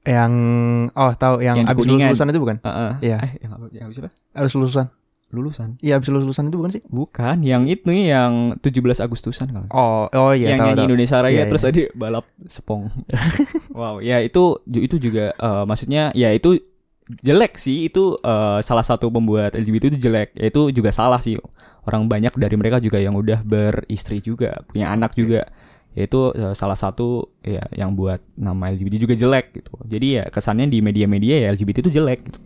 yang 0.01 0.33
oh 0.97 1.13
tahu 1.13 1.45
yang, 1.45 1.61
Yang 1.61 1.77
abis 1.77 1.85
Kuningan. 1.85 2.09
lulusan 2.09 2.27
itu 2.33 2.41
bukan. 2.41 2.57
Iya. 3.05 3.19
Eh, 3.21 3.31
yang, 3.45 3.51
yang 3.69 3.85
habis 3.93 3.99
apa? 4.01 4.11
harus 4.33 4.53
lulusan 4.57 4.87
lulusan. 5.31 5.79
Iya, 5.79 6.03
habis 6.03 6.11
lulusan 6.11 6.51
itu 6.51 6.59
bukan 6.59 6.73
sih? 6.75 6.83
Bukan, 6.91 7.47
yang 7.47 7.63
itu 7.71 7.87
nih 7.87 8.19
yang 8.19 8.59
17 8.59 8.99
Agustusan 8.99 9.47
kalau. 9.55 9.69
Oh, 9.71 10.11
oh 10.11 10.33
iya 10.35 10.55
yang 10.55 10.59
tahu 10.59 10.67
nyanyi 10.67 10.79
tahu. 10.83 10.87
Indonesia 10.91 11.17
Raya 11.23 11.31
Iya, 11.31 11.43
terus 11.47 11.63
iya. 11.63 11.69
tadi 11.71 11.81
balap 11.95 12.27
sepong. 12.51 12.91
wow, 13.79 14.03
ya 14.03 14.19
itu 14.27 14.59
itu 14.75 14.97
juga 14.99 15.31
eh, 15.31 15.65
maksudnya 15.71 16.11
ya 16.19 16.35
itu 16.35 16.59
jelek 17.23 17.63
sih 17.63 17.87
itu 17.87 18.19
eh, 18.19 18.59
salah 18.67 18.83
satu 18.83 19.07
pembuat 19.07 19.55
LGBT 19.55 19.95
itu 19.95 20.11
jelek. 20.11 20.35
Ya 20.35 20.51
itu 20.51 20.75
juga 20.75 20.91
salah 20.91 21.23
sih. 21.23 21.39
Orang 21.89 22.09
banyak 22.09 22.37
dari 22.37 22.57
mereka 22.61 22.83
juga 22.83 23.01
yang 23.01 23.17
udah 23.17 23.41
beristri 23.41 24.21
juga, 24.21 24.61
punya 24.69 24.93
anak 24.93 25.17
juga. 25.17 25.49
Itu 25.91 26.31
eh, 26.37 26.55
salah 26.55 26.79
satu 26.79 27.35
ya 27.43 27.65
yang 27.75 27.97
buat 27.99 28.21
nama 28.37 28.71
LGBT 28.71 29.01
juga 29.01 29.15
jelek 29.17 29.47
gitu. 29.59 29.73
Jadi 29.89 30.07
ya 30.21 30.25
kesannya 30.29 30.71
di 30.71 30.79
media-media 30.85 31.49
ya 31.49 31.57
LGBT 31.57 31.89
itu 31.89 32.01
jelek 32.01 32.21
gitu. 32.31 32.41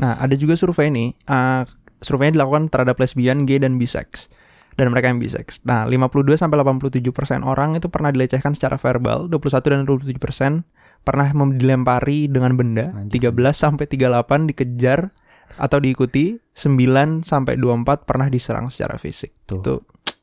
Nah, 0.00 0.16
ada 0.16 0.32
juga 0.34 0.56
survei 0.56 0.88
nih. 0.88 1.12
Uh, 1.28 1.68
surveinya 2.00 2.40
dilakukan 2.40 2.72
terhadap 2.72 2.96
lesbian, 2.96 3.44
gay, 3.44 3.60
dan 3.60 3.76
bisex. 3.76 4.32
Dan 4.80 4.88
mereka 4.96 5.12
yang 5.12 5.20
bisex. 5.20 5.60
Nah, 5.68 5.84
52 5.84 6.40
sampai 6.40 6.56
87% 6.56 7.44
orang 7.44 7.76
itu 7.76 7.92
pernah 7.92 8.08
dilecehkan 8.08 8.56
secara 8.56 8.80
verbal, 8.80 9.28
21 9.28 9.68
dan 9.68 9.80
27% 9.84 10.64
pernah 11.04 11.28
mem- 11.36 11.56
dilempari 11.60 12.28
dengan 12.32 12.56
benda, 12.56 12.92
Anjir. 12.96 13.32
13 13.32 13.56
sampai 13.56 13.84
38 13.88 14.48
dikejar 14.48 15.12
atau 15.56 15.78
diikuti, 15.80 16.38
9 16.52 17.24
sampai 17.24 17.56
24 17.56 18.06
pernah 18.06 18.28
diserang 18.28 18.68
secara 18.68 19.00
fisik. 19.00 19.32
Tuh. 19.48 19.62
Itu 19.62 19.74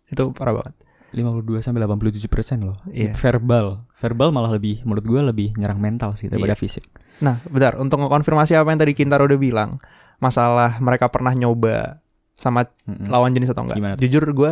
itu 0.07 0.24
parah 0.31 0.55
banget. 0.55 0.75
52 1.12 1.63
sampai 1.63 1.84
87 1.84 2.27
persen 2.27 2.63
loh. 2.67 2.77
Iya. 2.91 3.15
Verbal, 3.15 3.88
verbal 3.96 4.29
malah 4.36 4.51
lebih 4.51 4.84
menurut 4.84 5.03
gue 5.07 5.22
lebih 5.24 5.48
nyerang 5.55 5.79
mental 5.79 6.13
sih 6.19 6.27
daripada 6.27 6.55
Iya. 6.55 6.60
fisik. 6.60 6.84
Nah, 7.24 7.39
bentar, 7.48 7.79
untuk 7.79 8.03
ngekonfirmasi 8.03 8.53
apa 8.60 8.69
yang 8.69 8.79
tadi 8.79 8.91
Kintaro 8.93 9.24
udah 9.25 9.39
bilang, 9.39 9.79
masalah 10.19 10.77
mereka 10.84 11.07
pernah 11.07 11.31
nyoba 11.31 12.03
sama 12.38 12.67
lawan 13.10 13.34
jenis 13.34 13.50
atau 13.55 13.65
enggak. 13.65 13.77
Gimana 13.79 13.93
tuh? 13.98 14.01
Jujur 14.05 14.24
gue, 14.36 14.51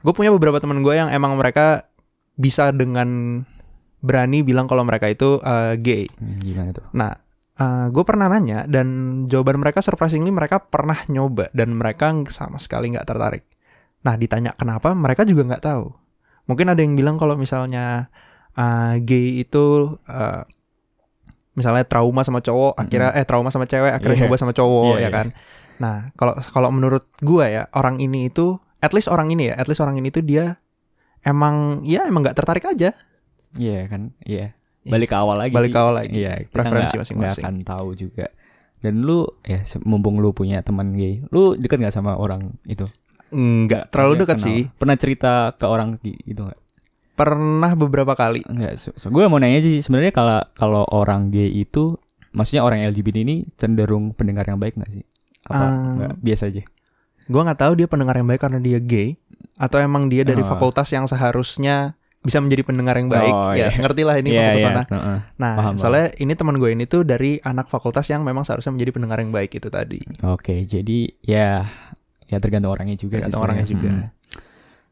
gue 0.00 0.12
punya 0.14 0.30
beberapa 0.32 0.56
teman 0.62 0.80
gue 0.80 0.94
yang 0.94 1.10
emang 1.10 1.36
mereka 1.36 1.90
bisa 2.38 2.70
dengan 2.70 3.42
berani 4.00 4.46
bilang 4.46 4.70
kalau 4.70 4.86
mereka 4.86 5.10
itu 5.10 5.42
uh, 5.42 5.74
gay. 5.76 6.06
Hmm, 6.16 6.38
gimana 6.38 6.70
tuh? 6.70 6.86
Nah, 6.94 7.18
gue 7.56 8.04
pernah 8.04 8.28
nanya 8.28 8.68
dan 8.68 8.86
jawaban 9.32 9.56
mereka 9.56 9.80
surprisingly 9.80 10.28
mereka 10.28 10.60
pernah 10.60 10.96
nyoba 11.08 11.48
dan 11.56 11.72
mereka 11.72 12.12
sama 12.28 12.60
sekali 12.60 12.92
nggak 12.92 13.08
tertarik. 13.08 13.44
Nah, 14.04 14.14
ditanya 14.14 14.52
kenapa, 14.52 14.92
mereka 14.92 15.24
juga 15.24 15.42
nggak 15.48 15.64
tahu. 15.64 15.88
Mungkin 16.46 16.66
ada 16.70 16.78
yang 16.84 16.94
bilang 16.94 17.16
kalau 17.16 17.34
misalnya 17.34 18.12
uh, 18.54 18.94
gay 19.02 19.42
itu 19.42 19.96
uh, 20.06 20.42
misalnya 21.56 21.88
trauma 21.88 22.22
sama 22.22 22.44
cowok, 22.44 22.76
akhirnya 22.76 23.16
eh 23.16 23.24
trauma 23.24 23.48
sama 23.48 23.64
cewek, 23.64 23.90
akhirnya 23.96 24.16
Iya. 24.20 24.24
nyoba 24.28 24.36
sama 24.36 24.52
cowok 24.52 24.94
Iya, 24.94 25.00
ya 25.00 25.02
iya. 25.02 25.08
kan. 25.10 25.26
Nah, 25.80 25.96
kalau 26.14 26.34
kalau 26.52 26.68
menurut 26.70 27.08
gua 27.24 27.48
ya 27.48 27.62
orang 27.72 27.98
ini 27.98 28.28
itu, 28.28 28.60
at 28.84 28.92
least 28.92 29.08
orang 29.08 29.32
ini 29.32 29.50
ya, 29.50 29.54
at 29.56 29.66
least 29.66 29.80
orang 29.80 29.96
ini 29.96 30.12
tuh 30.12 30.22
dia 30.22 30.60
emang 31.24 31.80
ya 31.82 32.04
emang 32.06 32.22
nggak 32.22 32.36
tertarik 32.36 32.68
aja. 32.68 32.92
Iya 33.56 33.88
kan? 33.88 34.12
Iya. 34.22 34.52
Iya. 34.52 34.65
Balik 34.86 35.08
ke 35.08 35.16
awal 35.16 35.36
lagi 35.36 35.52
Balik 35.52 35.66
sih. 35.66 35.74
ke 35.74 35.80
awal 35.80 35.94
lagi. 35.94 36.12
Iya, 36.14 36.32
kita 36.40 36.52
Preferensi 36.52 36.86
nggak- 36.88 37.00
masing-masing. 37.02 37.42
nggak 37.42 37.44
akan 37.44 37.56
tahu 37.62 37.88
juga. 37.92 38.26
Dan 38.76 38.94
lu 39.00 39.18
ya 39.42 39.58
mumpung 39.82 40.16
lu 40.16 40.30
punya 40.30 40.60
teman 40.60 40.92
gay, 40.92 41.24
lu 41.28 41.54
deket 41.54 41.76
nggak 41.76 41.90
sama 41.90 42.14
orang 42.14 42.54
itu? 42.64 42.86
Enggak 43.28 43.90
terlalu 43.90 44.22
dekat 44.22 44.36
kenal. 44.36 44.46
sih. 44.46 44.60
Pernah 44.72 44.96
cerita 44.96 45.32
ke 45.52 45.64
orang 45.64 45.98
gitu 45.98 46.40
nggak? 46.40 46.60
Pernah 47.12 47.72
beberapa 47.74 48.12
kali. 48.12 48.44
Enggak. 48.44 48.76
So, 48.76 49.08
gue 49.08 49.24
mau 49.24 49.36
nanya 49.36 49.58
sih 49.58 49.80
sebenarnya 49.80 50.12
kalau 50.12 50.38
kalau 50.52 50.84
orang 50.86 51.28
gay 51.28 51.48
itu, 51.48 51.96
maksudnya 52.30 52.60
orang 52.60 52.84
LGBT 52.84 53.16
ini 53.18 53.36
cenderung 53.56 54.12
pendengar 54.12 54.44
yang 54.44 54.56
baik 54.56 54.76
nggak 54.76 54.92
sih? 54.92 55.04
Apa 55.42 55.56
Ah. 55.56 55.72
nggak 55.96 56.12
biasa 56.20 56.42
aja? 56.46 56.62
Gua 57.26 57.42
nggak 57.42 57.58
tahu 57.58 57.72
dia 57.74 57.86
pendengar 57.86 58.14
yang 58.14 58.26
baik 58.26 58.38
karena 58.38 58.60
dia 58.60 58.78
gay 58.78 59.18
atau 59.56 59.80
emang 59.80 60.06
dia 60.06 60.22
dari 60.22 60.40
Oh. 60.40 60.46
fakultas 60.46 60.86
yang 60.88 61.08
seharusnya 61.08 61.96
bisa 62.26 62.42
menjadi 62.42 62.66
pendengar 62.66 62.98
yang 62.98 63.06
baik. 63.06 63.30
Oh, 63.30 63.54
ya, 63.54 63.70
iya. 63.70 63.78
ngerti 63.78 64.02
lah 64.02 64.18
ini 64.18 64.28
Iya, 64.28 64.38
fakultas 64.42 64.58
iya. 64.60 64.68
mana. 64.68 64.82
Heeh. 64.90 65.18
Nah, 65.38 65.52
Paham, 65.54 65.74
soalnya 65.78 66.06
ini 66.18 66.32
teman 66.34 66.56
gue 66.58 66.70
ini 66.74 66.84
tuh 66.84 67.06
dari 67.06 67.38
anak 67.38 67.70
fakultas 67.70 68.10
yang 68.10 68.26
memang 68.26 68.42
seharusnya 68.42 68.74
menjadi 68.74 68.90
pendengar 68.92 69.18
yang 69.22 69.30
baik 69.30 69.54
itu 69.54 69.70
tadi. 69.70 70.02
Oke, 70.26 70.66
jadi 70.66 70.98
ya 71.22 71.64
ya 72.26 72.36
tergantung 72.36 72.74
orangnya 72.74 72.98
juga 72.98 73.22
sih 73.22 73.30
Tergantung 73.30 73.40
orangnya 73.40 73.64
sebenarnya. 73.64 73.86
juga. 73.86 73.94
Hmm. 74.02 74.14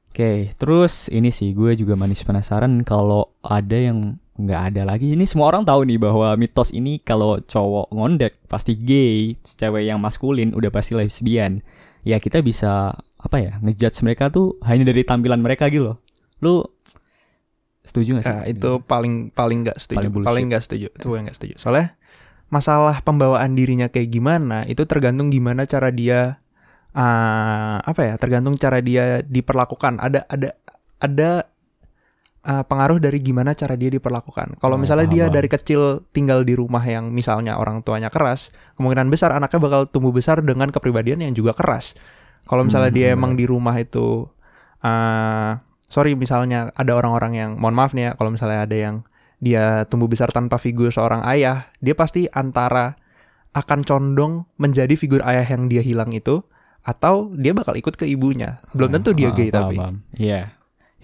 Oke, 0.09 0.31
terus 0.55 1.11
ini 1.11 1.35
sih 1.35 1.50
gue 1.50 1.75
juga 1.75 1.99
manis 1.99 2.23
penasaran 2.23 2.87
kalau 2.87 3.35
ada 3.43 3.75
yang 3.75 4.14
nggak 4.35 4.61
ada 4.71 4.83
lagi. 4.87 5.11
Ini 5.11 5.26
semua 5.26 5.50
orang 5.50 5.67
tahu 5.67 5.83
nih 5.87 5.99
bahwa 5.99 6.38
mitos 6.38 6.71
ini 6.71 7.03
kalau 7.03 7.43
cowok 7.43 7.91
ngondek 7.91 8.38
pasti 8.47 8.79
gay, 8.79 9.35
cewek 9.43 9.91
yang 9.91 9.99
maskulin 9.99 10.55
udah 10.55 10.71
pasti 10.71 10.95
lesbian. 10.95 11.59
Ya 12.07 12.23
kita 12.23 12.47
bisa 12.47 12.95
apa 13.19 13.37
ya 13.41 13.59
ngejudge 13.59 14.05
mereka 14.05 14.31
tuh 14.31 14.55
hanya 14.62 14.87
dari 14.87 15.03
tampilan 15.03 15.43
mereka 15.43 15.67
gitu 15.67 15.95
loh. 15.95 15.97
Lu 16.38 16.62
setuju 17.85 18.19
gak 18.19 18.25
sih? 18.25 18.33
Nah, 18.33 18.45
itu 18.49 18.71
paling 18.83 19.29
paling 19.31 19.62
nggak 19.69 19.79
setuju. 19.79 19.99
Paling 20.00 20.12
bullshit. 20.12 20.29
Paling 20.33 20.45
nggak 20.50 20.62
setuju. 20.64 20.87
Itu 20.91 21.07
yang 21.12 21.25
nggak 21.29 21.37
setuju. 21.37 21.55
Soalnya 21.61 21.95
masalah 22.49 23.05
pembawaan 23.05 23.53
dirinya 23.53 23.93
kayak 23.93 24.09
gimana 24.11 24.62
itu 24.64 24.85
tergantung 24.87 25.29
gimana 25.29 25.69
cara 25.69 25.93
dia 25.93 26.41
ah, 26.97 27.79
apa 27.85 28.00
ya? 28.03 28.14
Tergantung 28.17 28.57
cara 28.57 28.81
dia 28.81 29.21
diperlakukan. 29.21 30.00
Ada 30.00 30.25
ada 30.26 30.50
ada 30.99 31.31
ah, 32.45 32.64
pengaruh 32.64 32.99
dari 33.03 33.21
gimana 33.21 33.53
cara 33.53 33.75
dia 33.76 33.91
diperlakukan. 33.93 34.57
Kalau 34.61 34.76
Oh, 34.76 34.81
misalnya 34.81 35.07
dia 35.11 35.25
dari 35.29 35.49
kecil 35.50 36.05
tinggal 36.14 36.43
di 36.45 36.57
rumah 36.57 36.83
yang 36.85 37.12
misalnya 37.12 37.61
orang 37.61 37.85
tuanya 37.85 38.09
keras, 38.09 38.49
kemungkinan 38.81 39.09
besar 39.12 39.33
anaknya 39.37 39.61
bakal 39.61 39.81
tumbuh 39.91 40.12
besar 40.14 40.41
dengan 40.41 40.73
kepribadian 40.73 41.21
yang 41.25 41.35
juga 41.37 41.53
keras. 41.53 41.93
Kalau 42.45 42.64
misalnya 42.64 42.93
Hmm, 42.93 42.99
dia 43.00 43.09
emang 43.17 43.33
di 43.37 43.45
rumah 43.49 43.75
itu 43.76 44.29
ah, 44.85 45.61
sorry 45.95 46.19
misalnya 46.19 46.75
ada 46.75 46.99
orang-orang 46.99 47.39
yang 47.39 47.51
mohon 47.55 47.79
maaf 47.79 47.95
nih 47.95 48.11
ya 48.11 48.19
kalau 48.19 48.35
misalnya 48.35 48.67
ada 48.67 48.75
yang 48.75 48.97
dia 49.39 49.85
tumbuh 49.93 50.09
besar 50.09 50.33
tanpa 50.33 50.57
figur 50.57 50.89
seorang 50.89 51.21
ayah, 51.29 51.69
dia 51.85 51.93
pasti 51.93 52.25
antara 52.33 52.97
akan 53.53 53.85
condong 53.85 54.49
menjadi 54.57 54.97
figur 54.97 55.21
ayah 55.23 55.45
yang 55.45 55.69
dia 55.69 55.85
hilang 55.85 56.11
itu 56.17 56.41
atau 56.81 57.29
dia 57.37 57.53
bakal 57.53 57.77
ikut 57.77 57.95
ke 57.95 58.09
ibunya. 58.09 58.65
Belum 58.73 58.89
tentu 58.89 59.13
dia 59.13 59.31
gay 59.37 59.53
paham, 59.53 59.61
tapi. 59.71 59.77
Iya. 60.17 60.49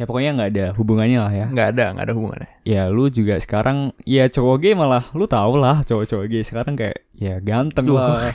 Ya 0.00 0.08
pokoknya 0.08 0.32
nggak 0.32 0.50
ada 0.50 0.66
hubungannya 0.72 1.18
lah 1.20 1.28
ya. 1.30 1.46
nggak 1.46 1.68
ada 1.70 1.84
nggak 1.92 2.06
ada 2.06 2.14
hubungannya. 2.16 2.48
ya 2.62 2.88
lu 2.88 3.08
juga 3.08 3.36
sekarang 3.36 3.92
ya 4.02 4.24
cowok 4.26 4.56
gay 4.58 4.72
malah 4.72 5.04
lu 5.12 5.24
tau 5.26 5.54
lah 5.54 5.80
cowok-cowok 5.82 6.24
gay 6.26 6.40
sekarang 6.40 6.72
kayak 6.72 7.04
ya 7.12 7.36
ganteng 7.38 7.84
Duh. 7.84 7.96
lah 7.96 8.32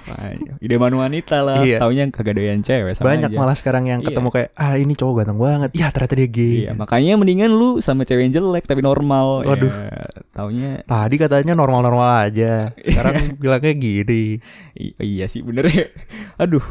idaman 0.60 0.94
wanita 0.96 1.42
lah 1.42 1.62
Iya. 1.62 1.78
taunya 1.78 2.06
kagak 2.08 2.36
doyan 2.36 2.62
cewek 2.62 2.94
sama 2.94 3.10
Banyak 3.12 3.30
aja. 3.30 3.38
malah 3.38 3.56
sekarang 3.56 3.86
yang 3.88 4.00
Iya. 4.00 4.08
ketemu 4.08 4.30
kayak 4.30 4.50
ah 4.54 4.76
ini 4.76 4.94
cowok 4.94 5.14
ganteng 5.20 5.40
banget. 5.40 5.70
Ya 5.74 5.88
ternyata 5.90 6.16
dia 6.16 6.28
gay. 6.28 6.56
iya 6.60 6.72
makanya 6.72 7.14
mendingan 7.16 7.50
lu 7.50 7.80
sama 7.80 8.04
cewek 8.04 8.30
yang 8.30 8.34
jelek 8.36 8.64
tapi 8.64 8.80
normal 8.80 9.42
Waduh. 9.44 9.70
ya, 9.70 10.06
taunya 10.32 10.70
Tadi 10.84 11.16
katanya 11.16 11.54
normal-normal 11.54 12.10
aja. 12.24 12.74
Sekarang 12.86 13.16
bilangnya 13.36 13.74
gini. 13.74 14.38
i- 14.76 14.94
iya 15.00 15.26
sih 15.26 15.42
bener 15.42 15.66
ya 15.66 15.88
aduh 16.36 16.62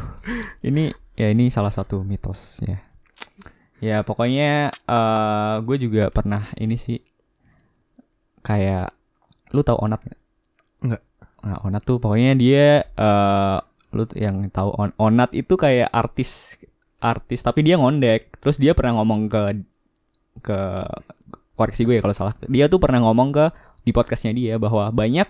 ini 0.61 0.93
ya 1.13 1.27
ini 1.27 1.49
salah 1.49 1.69
satu 1.69 1.99
mitos 1.99 2.61
ya 2.61 2.77
ya 3.85 4.01
pokoknya 4.01 4.73
eh 4.73 5.55
gue 5.61 5.77
juga 5.77 6.09
pernah 6.09 6.41
ini 6.57 6.73
sih 6.73 6.97
kayak 8.41 8.89
lu 9.53 9.61
tahu 9.61 9.77
onat 9.85 10.01
nggak? 10.01 10.21
Nggak. 10.85 11.01
Nah, 11.45 11.57
onat 11.61 11.81
tuh 11.85 12.01
pokoknya 12.01 12.33
dia 12.33 12.81
eh 12.81 13.57
lu 13.95 14.03
yang 14.17 14.43
tahu 14.51 14.75
on 14.75 14.91
onat 14.99 15.31
itu 15.31 15.55
kayak 15.55 15.87
artis 15.93 16.59
artis 16.99 17.39
tapi 17.39 17.63
dia 17.63 17.79
ngondek 17.79 18.41
terus 18.43 18.59
dia 18.59 18.75
pernah 18.75 18.99
ngomong 18.99 19.31
ke 19.31 19.41
ke 20.43 20.59
koreksi 21.55 21.87
gue 21.87 21.97
ya 21.99 22.01
kalau 22.03 22.15
salah 22.17 22.35
dia 22.51 22.67
tuh 22.67 22.83
pernah 22.83 22.99
ngomong 23.07 23.31
ke 23.31 23.45
di 23.87 23.95
podcastnya 23.95 24.35
dia 24.35 24.59
bahwa 24.59 24.91
banyak 24.91 25.29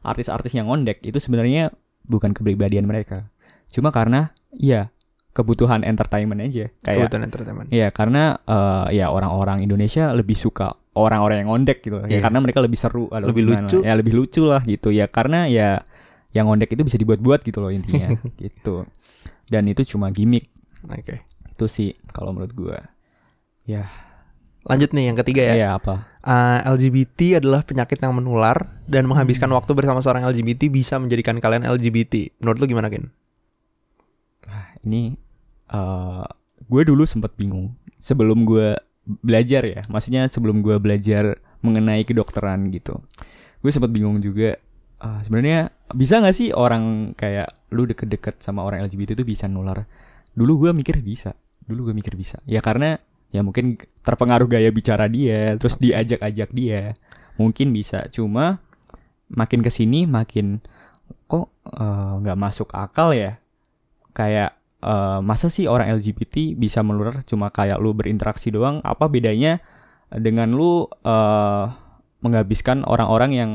artis-artis 0.00 0.56
yang 0.56 0.70
ngondek 0.70 1.04
itu 1.04 1.18
sebenarnya 1.20 1.74
bukan 2.08 2.32
kepribadian 2.32 2.88
mereka 2.88 3.28
cuma 3.68 3.92
karena 3.92 4.32
ya 4.54 4.88
kebutuhan 5.36 5.84
entertainment 5.84 6.40
aja 6.40 6.72
kayak 6.80 6.96
Kebutuhan 7.04 7.22
entertainment. 7.24 7.68
Iya 7.68 7.92
karena 7.92 8.40
eh, 8.40 8.96
ya 8.96 9.06
orang-orang 9.08 9.60
Indonesia 9.60 10.10
lebih 10.10 10.32
suka 10.32 10.72
orang-orang 10.96 11.44
yang 11.44 11.52
ngondek 11.52 11.84
gitu 11.84 12.00
ya 12.00 12.08
Iya. 12.08 12.20
karena 12.24 12.38
mereka 12.40 12.58
lebih 12.58 12.74
seru 12.74 13.06
Lebih 13.06 13.44
gimana. 13.44 13.68
lucu. 13.68 13.78
ya 13.80 13.92
lebih 13.92 14.12
lucu 14.12 14.42
lah 14.42 14.64
gitu 14.64 14.88
ya 14.88 15.04
karena 15.06 15.44
ya 15.44 15.84
yang 16.32 16.48
ngondek 16.48 16.68
itu 16.70 16.80
bisa 16.80 16.96
dibuat-buat 16.96 17.40
gitu 17.42 17.60
loh 17.60 17.68
intinya 17.68 18.16
gitu 18.40 18.88
dan 19.46 19.62
itu 19.64 19.84
cuma 19.86 20.08
gimmick 20.08 20.48
Oke. 20.82 21.20
itu 21.46 21.64
sih 21.66 21.92
kalau 22.08 22.32
menurut 22.32 22.52
gua 22.52 22.80
ya 23.62 23.84
Lanjut 24.66 24.90
nih 24.90 25.06
yang 25.06 25.16
ketiga 25.16 25.42
ya. 25.44 25.54
ya 25.54 25.68
apa 25.76 26.10
Uh, 26.26 26.58
LGBT 26.74 27.38
adalah 27.38 27.62
penyakit 27.62 28.02
yang 28.02 28.10
menular 28.10 28.66
dan 28.84 29.06
menghabiskan 29.06 29.46
Hmm. 29.46 29.54
waktu 29.54 29.78
bersama 29.78 30.02
seorang 30.02 30.26
LGBT 30.26 30.66
bisa 30.66 30.98
menjadikan 30.98 31.38
kalian 31.38 31.62
LGBT. 31.62 32.34
Menurut 32.42 32.58
lu 32.58 32.66
gimana, 32.66 32.90
Kin? 32.90 33.14
ini 34.82 35.14
eh 35.72 36.26
gue 36.66 36.82
dulu 36.82 37.06
sempat 37.06 37.34
bingung 37.38 37.74
sebelum 38.00 38.46
gue 38.46 38.76
belajar 39.22 39.62
ya. 39.62 39.82
Maksudnya 39.86 40.26
sebelum 40.26 40.60
gue 40.60 40.76
belajar 40.82 41.38
mengenai 41.62 42.02
kedokteran 42.02 42.68
gitu. 42.74 42.98
Gue 43.62 43.70
sempat 43.70 43.90
bingung 43.94 44.18
juga 44.18 44.58
ah, 45.02 45.22
sebenarnya 45.22 45.70
bisa 45.94 46.18
nggak 46.18 46.36
sih 46.36 46.48
orang 46.50 47.14
kayak 47.14 47.50
lu 47.70 47.86
deket-deket 47.86 48.42
sama 48.42 48.66
orang 48.66 48.82
LGBT 48.86 49.14
itu 49.14 49.24
bisa 49.24 49.46
nular? 49.46 49.86
Dulu 50.34 50.68
gue 50.68 50.70
mikir 50.74 50.98
bisa. 51.00 51.32
Dulu 51.66 51.90
gue 51.90 51.94
mikir 51.94 52.18
bisa. 52.18 52.42
Ya 52.44 52.58
karena 52.62 52.98
ya 53.30 53.42
mungkin 53.42 53.78
terpengaruh 54.06 54.46
gaya 54.46 54.70
bicara 54.70 55.06
dia 55.10 55.54
terus 55.54 55.78
diajak-ajak 55.78 56.50
dia. 56.50 56.92
Mungkin 57.38 57.70
bisa. 57.70 58.10
Cuma 58.10 58.58
makin 59.26 59.62
ke 59.62 59.70
sini 59.70 60.06
makin 60.06 60.58
kok 61.30 61.50
eh, 61.70 62.12
nggak 62.22 62.38
masuk 62.38 62.74
akal 62.74 63.14
ya? 63.14 63.38
Kayak 64.16 64.55
eh, 64.80 65.18
masa 65.20 65.48
sih 65.48 65.64
orang 65.64 65.88
LGBT 65.92 66.54
bisa 66.54 66.80
menular 66.80 67.22
cuma 67.22 67.48
kayak 67.48 67.78
lu 67.78 67.92
berinteraksi 67.92 68.50
doang? 68.50 68.80
Apa 68.82 69.06
bedanya 69.06 69.60
dengan 70.08 70.52
lu 70.52 70.84
eh, 70.86 71.64
menghabiskan 72.20 72.82
orang-orang 72.82 73.30
yang 73.32 73.50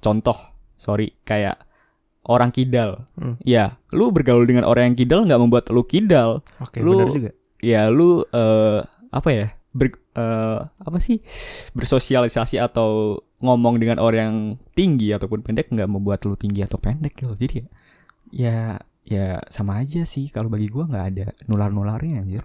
contoh? 0.00 0.36
Sorry 0.74 1.14
kayak 1.24 1.60
orang 2.24 2.50
kidal. 2.50 3.04
Hmm. 3.20 3.36
ya 3.44 3.76
lu 3.92 4.08
bergaul 4.08 4.48
dengan 4.48 4.64
orang 4.64 4.92
yang 4.92 4.96
kidal 4.96 5.20
nggak 5.28 5.40
membuat 5.40 5.64
lu 5.68 5.84
kidal. 5.84 6.40
Oke, 6.58 6.80
Lu- 6.80 6.96
benar 6.96 7.12
juga. 7.12 7.30
ya 7.60 7.88
lu 7.88 8.24
eh, 8.24 8.80
apa 9.12 9.28
ya 9.30 9.46
ber, 9.76 9.92
eh, 9.92 10.58
apa 10.64 10.98
sih 11.00 11.20
bersosialisasi 11.72 12.56
atau 12.58 13.20
ngomong 13.44 13.76
dengan 13.76 14.00
orang 14.00 14.20
yang 14.24 14.38
tinggi 14.72 15.12
ataupun 15.12 15.44
pendek 15.44 15.68
nggak 15.68 15.84
membuat 15.84 16.24
lu 16.24 16.32
tinggi 16.32 16.64
atau 16.64 16.80
pendek 16.80 17.12
gitu. 17.12 17.32
Jadi 17.36 17.54
ya 17.60 17.66
ya 18.32 18.58
ya 19.04 19.40
sama 19.52 19.84
aja 19.84 20.02
sih 20.08 20.32
kalau 20.32 20.48
bagi 20.48 20.72
gua 20.72 20.88
nggak 20.88 21.06
ada 21.12 21.26
nular 21.46 21.68
nularnya 21.68 22.24
anjir 22.24 22.40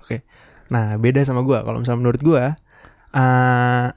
Nah, 0.70 1.02
beda 1.02 1.26
sama 1.26 1.42
gua. 1.42 1.66
Kalau 1.66 1.82
misalnya 1.82 2.00
menurut 2.06 2.22
gua, 2.22 2.54
eh 3.10 3.88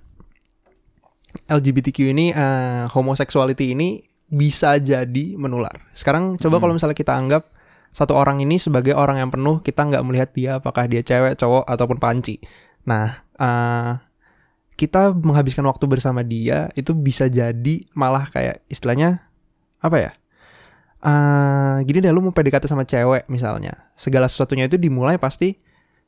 LGBTQ 1.48 1.98
ini, 2.12 2.32
eh 2.32 2.84
homosexuality 2.92 3.76
ini 3.76 4.00
bisa 4.32 4.80
jadi 4.80 5.36
menular. 5.36 5.84
Sekarang 5.92 6.40
coba 6.40 6.56
Hmm. 6.56 6.62
kalau 6.64 6.74
misalnya 6.76 6.96
kita 6.96 7.12
anggap 7.12 7.44
satu 7.92 8.16
orang 8.16 8.40
ini 8.40 8.56
sebagai 8.56 8.96
orang 8.96 9.20
yang 9.20 9.28
penuh, 9.28 9.60
kita 9.60 9.84
nggak 9.84 10.04
melihat 10.08 10.28
dia 10.32 10.50
apakah 10.56 10.88
dia 10.88 11.04
cewek, 11.04 11.36
cowok 11.36 11.68
ataupun 11.68 12.00
panci. 12.00 12.40
Nah, 12.88 13.20
eh 13.36 13.92
kita 14.72 15.12
menghabiskan 15.12 15.68
waktu 15.68 15.84
bersama 15.84 16.24
dia 16.24 16.72
itu 16.72 16.96
bisa 16.96 17.28
jadi 17.28 17.84
malah 17.92 18.24
kayak 18.32 18.64
istilahnya 18.72 19.28
apa 19.84 19.96
ya? 20.00 20.10
Eh 21.02 21.76
gini 21.82 21.98
deh, 21.98 22.10
lu 22.10 22.22
mau 22.22 22.30
PDKT 22.30 22.64
sama 22.64 22.86
cewek 22.86 23.26
misalnya, 23.26 23.90
segala 23.94 24.30
sesuatunya 24.30 24.70
itu 24.70 24.78
dimulai 24.78 25.18
pasti 25.18 25.50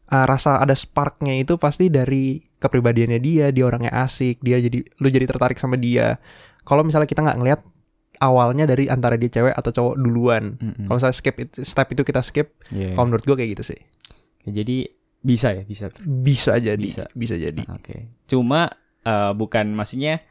uh, 0.06 0.22
rasa 0.24 0.62
ada 0.62 0.72
sparknya 0.72 1.34
itu 1.34 1.58
pasti 1.58 1.90
dari 1.90 2.38
kepribadiannya 2.38 3.18
dia, 3.18 3.50
dia 3.50 3.64
orangnya 3.66 3.90
asik, 3.92 4.38
dia 4.38 4.62
jadi 4.62 4.86
lu 5.02 5.08
jadi 5.08 5.26
tertarik 5.26 5.58
sama 5.58 5.74
dia. 5.74 6.22
Kalau 6.62 6.86
misalnya 6.86 7.04
kita 7.04 7.20
nggak 7.20 7.38
ngelihat 7.42 7.60
awalnya 8.22 8.64
dari 8.64 8.86
antara 8.86 9.18
dia 9.18 9.28
cewek 9.28 9.50
atau 9.50 9.70
cowok 9.70 9.94
duluan. 9.98 10.54
Mm-mm. 10.62 10.86
Kalau 10.86 10.96
misalnya 10.96 11.16
skip 11.18 11.36
it- 11.42 11.58
step 11.60 11.90
itu 11.90 12.06
kita 12.06 12.22
skip, 12.22 12.54
Iya. 12.70 12.94
kalau 12.94 13.10
menurut 13.10 13.26
gua 13.26 13.34
kayak 13.34 13.58
gitu 13.58 13.74
sih. 13.74 13.80
Ya, 14.46 14.62
jadi 14.62 14.94
bisa 15.24 15.56
ya 15.56 15.64
bisa 15.64 15.88
Bisa 16.04 16.52
jadi, 16.56 16.78
Bisa. 16.78 17.04
bisa, 17.16 17.34
jadi. 17.34 17.64
Oke. 17.66 18.14
Cuma 18.30 18.70
eh, 19.02 19.32
bukan 19.34 19.74
maksudnya 19.74 20.22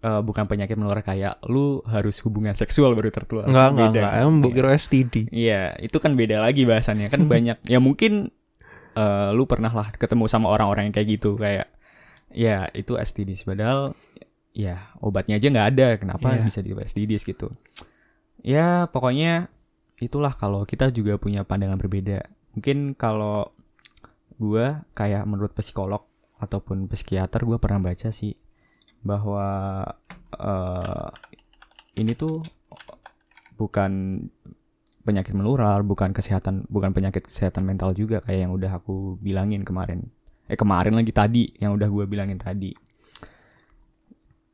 eh, 0.00 0.20
bukan 0.20 0.44
penyakit 0.44 0.74
menular 0.74 1.00
kayak 1.00 1.44
lu 1.46 1.84
harus 1.84 2.16
hubungan 2.20 2.52
seksual 2.52 2.92
baru 2.92 3.08
tertular. 3.08 3.44
Enggak, 3.44 3.68
enggak, 3.68 3.84
Beda 3.84 3.98
enggak. 3.98 4.10
kan? 4.10 4.20
Emang 4.20 4.32
Iya. 4.32 4.40
mbok 4.40 4.52
kira 4.54 4.68
STD. 4.72 5.14
Iya, 5.28 5.62
itu 5.78 5.96
kan 5.96 6.12
beda 6.14 6.36
lagi 6.40 6.62
bahasannya. 6.64 7.06
Kan 7.06 7.22
banyak 7.32 7.56
ya 7.64 7.78
mungkin 7.78 8.32
eh, 8.90 9.28
lu 9.30 9.44
pernah 9.44 9.70
lah 9.70 9.92
ketemu 9.92 10.24
sama 10.26 10.48
orang-orang 10.48 10.88
yang 10.88 10.94
kayak 10.94 11.08
gitu 11.14 11.36
kayak 11.36 11.68
ya 12.30 12.66
itu 12.72 12.94
STDs 12.94 13.42
padahal 13.42 13.94
ya 14.50 14.90
obatnya 14.98 15.36
aja 15.36 15.46
nggak 15.46 15.68
ada. 15.70 15.86
Kenapa 15.96 16.32
Iya. 16.32 16.42
bisa 16.42 16.58
di 16.58 16.72
STDs 16.72 17.22
gitu? 17.22 17.52
Ya, 18.40 18.88
pokoknya 18.88 19.52
itulah 20.00 20.32
kalau 20.32 20.64
kita 20.64 20.88
juga 20.88 21.20
punya 21.20 21.44
pandangan 21.44 21.76
berbeda. 21.76 22.24
Mungkin 22.56 22.96
kalau 22.96 23.52
gua 24.36 24.88
kayak 24.90 25.28
menurut 25.28 25.52
psikolog 25.52 26.08
ataupun 26.40 26.88
psikiater 26.88 27.44
gua 27.44 27.60
pernah 27.60 27.84
baca 27.84 28.08
sih 28.08 28.32
bahwa 29.00 29.82
eh 30.36 31.08
ini 31.96 32.12
tuh 32.14 32.40
bukan 33.56 34.24
penyakit 35.00 35.32
menular, 35.32 35.80
bukan 35.82 36.12
kesehatan, 36.12 36.68
bukan 36.68 36.92
penyakit 36.92 37.24
kesehatan 37.26 37.64
mental 37.64 37.92
juga 37.92 38.20
kayak 38.20 38.48
yang 38.48 38.52
udah 38.52 38.78
aku 38.78 39.16
bilangin 39.18 39.64
kemarin. 39.64 40.08
Eh 40.48 40.56
kemarin 40.56 40.96
lagi 40.96 41.12
tadi 41.12 41.50
yang 41.56 41.72
udah 41.76 41.88
gua 41.88 42.04
bilangin 42.04 42.36
tadi. 42.36 42.72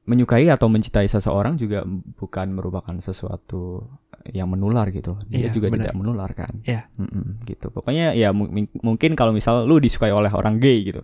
Menyukai 0.06 0.46
atau 0.46 0.70
mencintai 0.70 1.10
seseorang 1.10 1.58
juga 1.58 1.82
bukan 2.14 2.54
merupakan 2.54 2.94
sesuatu 3.02 3.82
yang 4.30 4.46
menular 4.46 4.86
gitu. 4.94 5.18
Dia 5.26 5.50
Iya, 5.50 5.50
juga 5.50 5.66
benar. 5.66 5.90
tidak 5.90 5.96
menular 5.98 6.30
kan. 6.30 6.62
Iya. 6.62 6.86
Mm-mm, 6.94 7.42
gitu. 7.42 7.74
Pokoknya 7.74 8.14
ya 8.14 8.30
mungkin 8.30 9.18
kalau 9.18 9.34
misal 9.34 9.66
lu 9.66 9.82
disukai 9.82 10.14
oleh 10.14 10.30
orang 10.30 10.62
gay 10.62 10.86
gitu. 10.86 11.02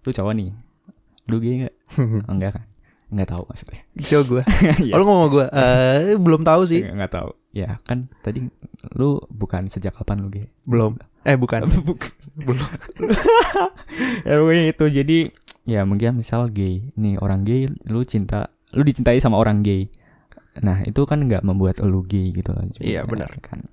Lu 0.00 0.10
cowok 0.10 0.32
nih. 0.32 0.50
Lu 1.30 1.38
gay 1.38 1.54
nggak? 1.64 1.74
Enggak 2.32 2.50
kan? 2.58 2.64
Enggak 3.10 3.28
tahu 3.30 3.42
maksudnya. 3.46 3.80
Show 4.02 4.22
gua. 4.26 4.42
Iya. 4.84 4.92
Oh, 4.94 4.98
lu 4.98 5.04
ngomong 5.06 5.28
gua. 5.30 5.46
Eh, 5.54 6.18
belum 6.18 6.42
tahu 6.42 6.66
sih. 6.66 6.82
Nggak, 6.82 6.94
nggak 6.98 7.12
tahu. 7.14 7.30
Ya 7.50 7.78
kan 7.86 8.10
tadi 8.22 8.46
lu 8.94 9.18
bukan 9.30 9.66
sejak 9.70 9.94
kapan 9.94 10.26
lu 10.26 10.28
gay? 10.30 10.46
Belum. 10.66 10.98
Eh, 11.22 11.38
bukan. 11.38 11.70
bukan. 11.88 12.10
Belum. 12.34 12.70
ya 14.26 14.34
pokoknya 14.38 14.64
itu 14.74 14.84
jadi 14.90 15.18
ya 15.68 15.86
mungkin 15.86 16.18
misal 16.18 16.50
gay 16.50 16.82
nih 16.98 17.20
orang 17.20 17.46
gay 17.46 17.70
lu 17.86 18.02
cinta 18.02 18.50
lu 18.74 18.82
dicintai 18.82 19.22
sama 19.22 19.38
orang 19.38 19.62
gay. 19.62 19.90
Nah 20.62 20.82
itu 20.82 21.02
kan 21.06 21.22
nggak 21.22 21.46
membuat 21.46 21.78
lu 21.82 22.02
gay 22.06 22.34
gitu 22.34 22.50
loh. 22.54 22.66
Iya, 22.82 23.06
benar. 23.06 23.30
kan. 23.38 23.66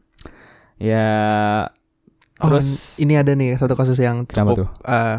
Ya 0.78 1.06
Oh, 2.38 2.54
terus 2.54 3.02
ini 3.02 3.18
ada 3.18 3.34
nih 3.34 3.58
satu 3.58 3.74
kasus 3.74 3.98
yang 3.98 4.22
cukup 4.30 4.70
eh, 4.86 5.18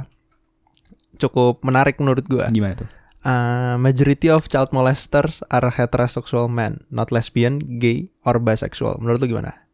cukup 1.18 1.60
menarik 1.66 1.98
menurut 1.98 2.24
gua. 2.30 2.46
gimana 2.48 2.86
tuh? 2.86 2.88
Uh, 3.26 3.74
majority 3.82 4.30
of 4.30 4.46
child 4.46 4.70
molesters 4.70 5.42
are 5.50 5.74
heterosexual 5.74 6.46
men, 6.46 6.86
not 6.88 7.10
lesbian, 7.10 7.58
gay, 7.82 8.14
or 8.22 8.38
bisexual. 8.38 9.02
Menurut 9.02 9.18
lu 9.26 9.34
gimana? 9.34 9.68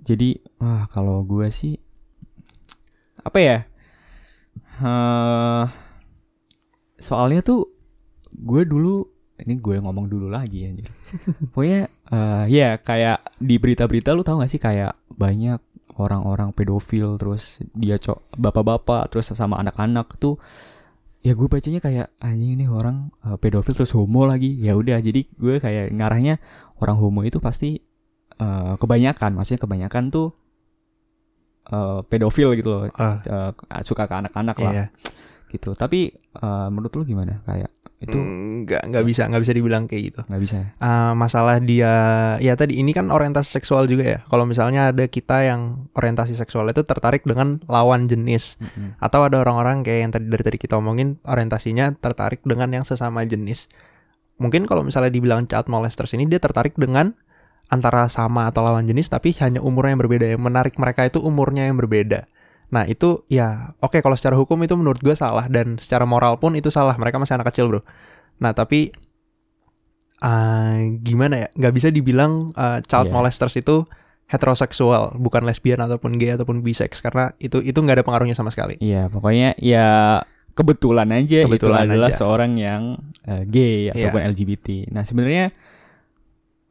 Jadi 0.00 0.40
wah 0.56 0.88
kalau 0.88 1.20
gue 1.26 1.48
sih 1.52 1.76
apa 3.20 3.38
ya? 3.40 3.58
Eh, 4.80 5.64
soalnya 6.96 7.44
tuh 7.44 7.68
gue 8.32 8.64
dulu 8.64 9.04
ini 9.40 9.56
gue 9.56 9.76
ngomong 9.80 10.08
dulu 10.08 10.32
lagi 10.32 10.64
anjir. 10.64 10.88
Pokoknya 11.52 11.88
eh, 11.88 12.44
ya 12.48 12.80
kayak 12.80 13.36
di 13.36 13.60
berita-berita 13.60 14.16
lu 14.16 14.24
tahu 14.24 14.40
gak 14.40 14.52
sih 14.52 14.60
kayak 14.60 14.96
banyak 15.12 15.60
orang-orang 16.00 16.56
pedofil 16.56 17.20
terus 17.20 17.60
dia 17.76 18.00
cok 18.00 18.40
bapak-bapak 18.40 19.12
terus 19.12 19.28
sama 19.36 19.60
anak-anak 19.60 20.16
tuh 20.16 20.40
ya 21.20 21.36
gue 21.36 21.48
bacanya 21.52 21.84
kayak 21.84 22.16
anjing 22.16 22.56
ini 22.56 22.64
orang 22.64 23.12
eh, 23.28 23.36
pedofil 23.36 23.76
terus 23.76 23.92
homo 23.92 24.24
lagi. 24.24 24.56
Ya 24.56 24.72
udah 24.72 24.96
jadi 25.04 25.28
gue 25.28 25.60
kayak 25.60 25.92
ngarahnya 25.92 26.40
orang 26.80 26.96
homo 26.96 27.20
itu 27.22 27.36
pasti 27.38 27.76
eh, 28.40 28.74
kebanyakan 28.80 29.36
maksudnya 29.36 29.60
kebanyakan 29.60 30.08
tuh 30.08 30.32
eh, 31.68 32.00
pedofil 32.08 32.56
gitu 32.56 32.68
loh. 32.72 32.82
Ah, 32.96 33.20
Eh, 33.20 33.52
suka 33.84 34.08
ke 34.08 34.14
anak-anak 34.16 34.56
lah. 34.58 34.72
Iya. 34.72 34.86
gitu. 35.50 35.74
Tapi 35.76 36.08
eh, 36.16 36.68
menurut 36.72 36.94
lu 36.96 37.04
gimana? 37.04 37.42
Kayak 37.44 37.68
itu 38.00 38.16
nggak 38.64 38.88
nggak 38.88 39.04
bisa 39.04 39.28
nggak 39.28 39.42
bisa 39.44 39.52
dibilang 39.52 39.84
kayak 39.84 40.02
gitu. 40.08 40.20
nggak 40.24 40.40
bisa? 40.40 40.56
Uh, 40.80 41.12
masalah 41.12 41.60
dia 41.60 41.92
ya 42.40 42.56
tadi 42.56 42.80
ini 42.80 42.96
kan 42.96 43.12
orientasi 43.12 43.60
seksual 43.60 43.84
juga 43.84 44.04
ya. 44.08 44.18
Kalau 44.24 44.48
misalnya 44.48 44.88
ada 44.88 45.04
kita 45.04 45.44
yang 45.44 45.84
orientasi 45.92 46.32
seksual 46.32 46.72
itu 46.72 46.80
tertarik 46.80 47.28
dengan 47.28 47.60
lawan 47.68 48.08
jenis 48.08 48.56
Mm-mm. 48.56 48.96
atau 49.04 49.28
ada 49.28 49.44
orang-orang 49.44 49.84
kayak 49.84 50.00
yang 50.08 50.12
tadi 50.16 50.26
dari 50.32 50.42
tadi 50.48 50.56
kita 50.56 50.80
omongin 50.80 51.20
orientasinya 51.28 51.92
tertarik 52.00 52.40
dengan 52.40 52.72
yang 52.72 52.84
sesama 52.88 53.20
jenis. 53.28 53.68
Mungkin 54.40 54.64
kalau 54.64 54.80
misalnya 54.80 55.12
dibilang 55.12 55.44
child 55.44 55.68
molesters 55.68 56.16
ini 56.16 56.24
dia 56.24 56.40
tertarik 56.40 56.72
dengan 56.80 57.12
antara 57.68 58.08
sama 58.08 58.48
atau 58.48 58.64
lawan 58.64 58.88
jenis 58.88 59.12
tapi 59.12 59.36
hanya 59.44 59.60
umurnya 59.60 59.92
yang 59.92 60.00
berbeda. 60.00 60.26
Yang 60.32 60.42
menarik 60.42 60.74
mereka 60.80 61.04
itu 61.04 61.20
umurnya 61.20 61.68
yang 61.68 61.76
berbeda. 61.76 62.24
Nah 62.70 62.86
itu 62.86 63.26
ya 63.26 63.74
oke 63.78 63.98
kalau 63.98 64.14
secara 64.14 64.34
hukum 64.34 64.58
itu 64.62 64.74
menurut 64.74 64.98
gue 64.98 65.12
salah 65.12 65.46
dan 65.46 65.78
secara 65.78 66.06
moral 66.06 66.38
pun 66.38 66.54
itu 66.54 66.70
salah. 66.70 66.94
Mereka 66.94 67.18
masih 67.18 67.34
anak 67.34 67.50
kecil 67.50 67.66
bro. 67.66 67.80
Nah 68.38 68.50
tapi 68.50 68.94
ah, 70.20 70.78
gimana 71.02 71.46
ya? 71.46 71.48
Nggak 71.52 71.74
bisa 71.74 71.88
dibilang 71.88 72.52
ah, 72.54 72.78
child 72.80 73.08
Iya. 73.08 73.14
molesters 73.14 73.56
itu 73.56 73.84
heteroseksual, 74.26 75.18
bukan 75.18 75.42
lesbian 75.42 75.82
ataupun 75.82 76.14
gay 76.14 76.38
ataupun 76.38 76.62
bisex 76.62 77.02
karena 77.02 77.34
itu 77.36 77.58
itu 77.58 77.74
nggak 77.74 77.98
ada 77.98 78.06
pengaruhnya 78.06 78.36
sama 78.36 78.54
sekali. 78.54 78.78
Iya, 78.78 79.10
pokoknya 79.10 79.58
ya 79.58 80.22
kebetulan 80.54 81.10
aja 81.10 81.46
Kebetulan 81.46 81.82
itu 81.82 81.98
adalah 81.98 82.10
aja. 82.10 82.18
seorang 82.20 82.52
yang 82.54 82.82
eh, 83.26 83.42
gay 83.44 83.90
Iya. 83.90 84.06
ataupun 84.06 84.22
LGBT. 84.30 84.66
Nah, 84.94 85.02
sebenarnya 85.02 85.50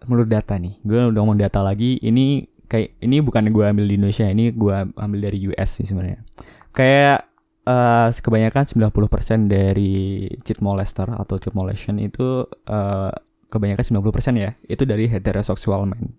menurut 0.08 0.32
data 0.32 0.56
nih, 0.56 0.80
gue 0.80 1.12
udah 1.12 1.20
ngomong 1.20 1.36
data 1.36 1.60
lagi, 1.60 2.00
ini 2.00 2.48
kayak 2.70 3.02
ini 3.02 3.20
bukan 3.20 3.50
gue 3.50 3.66
ambil 3.66 3.90
di 3.90 3.98
Indonesia, 3.98 4.30
ini 4.30 4.54
gue 4.54 4.94
ambil 4.94 5.20
dari 5.20 5.50
US 5.50 5.82
sih 5.82 5.90
sebenarnya. 5.90 6.22
Kayak 6.70 7.26
eh, 7.66 8.10
kebanyakan 8.14 8.64
90% 8.70 9.50
dari 9.50 10.30
cheat 10.46 10.62
molester 10.62 11.10
atau 11.10 11.36
cheat 11.36 11.58
molestation 11.58 11.98
itu 11.98 12.46
eh, 12.48 13.12
kebanyakan 13.50 14.06
90% 14.06 14.38
ya, 14.38 14.54
itu 14.70 14.86
dari 14.86 15.10
heterosexual 15.10 15.90
men. 15.90 16.14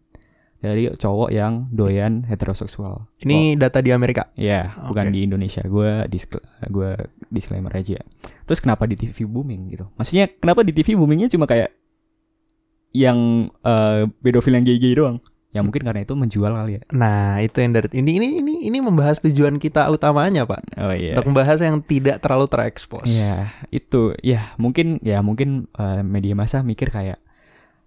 dari 0.61 0.93
cowok 0.93 1.33
yang 1.33 1.73
doyan 1.73 2.21
heteroseksual. 2.29 3.09
Ini 3.25 3.57
data 3.57 3.81
di 3.81 3.97
Amerika. 3.97 4.29
Ya, 4.37 4.77
bukan 4.85 5.09
Oke. 5.09 5.15
di 5.17 5.25
Indonesia. 5.25 5.65
Gue 5.65 6.05
discla- 6.05 6.45
gua 6.69 7.01
disclaimer 7.33 7.73
aja. 7.73 7.97
Terus 8.45 8.61
kenapa 8.61 8.85
di 8.85 8.93
TV 8.93 9.25
booming 9.25 9.73
gitu? 9.73 9.89
Maksudnya 9.97 10.29
kenapa 10.29 10.61
di 10.61 10.77
TV 10.77 11.01
boomingnya 11.01 11.33
cuma 11.33 11.49
kayak 11.49 11.73
yang 12.93 13.49
eh, 13.65 14.05
pedofil 14.21 14.53
yang 14.53 14.69
gay-gay 14.69 14.93
doang? 14.93 15.17
Ya 15.51 15.67
mungkin 15.67 15.83
karena 15.83 16.07
itu 16.07 16.15
menjual 16.15 16.55
kali 16.55 16.79
ya. 16.79 16.83
Nah, 16.95 17.43
itu 17.43 17.59
yang 17.59 17.75
dari 17.75 17.91
ini 17.99 18.23
ini 18.23 18.29
ini 18.39 18.55
ini 18.71 18.79
membahas 18.79 19.19
tujuan 19.19 19.59
kita 19.59 19.91
utamanya, 19.91 20.47
Pak. 20.47 20.63
Oh 20.79 20.95
iya. 20.95 21.19
Untuk 21.19 21.35
membahas 21.35 21.59
yang 21.59 21.83
tidak 21.83 22.23
terlalu 22.23 22.47
terekspos. 22.47 23.11
Iya, 23.11 23.51
itu 23.75 24.15
ya 24.23 24.55
mungkin 24.63 25.03
ya 25.03 25.19
mungkin 25.27 25.67
eh, 25.75 26.07
media 26.07 26.39
massa 26.39 26.63
mikir 26.63 26.95
kayak 26.95 27.19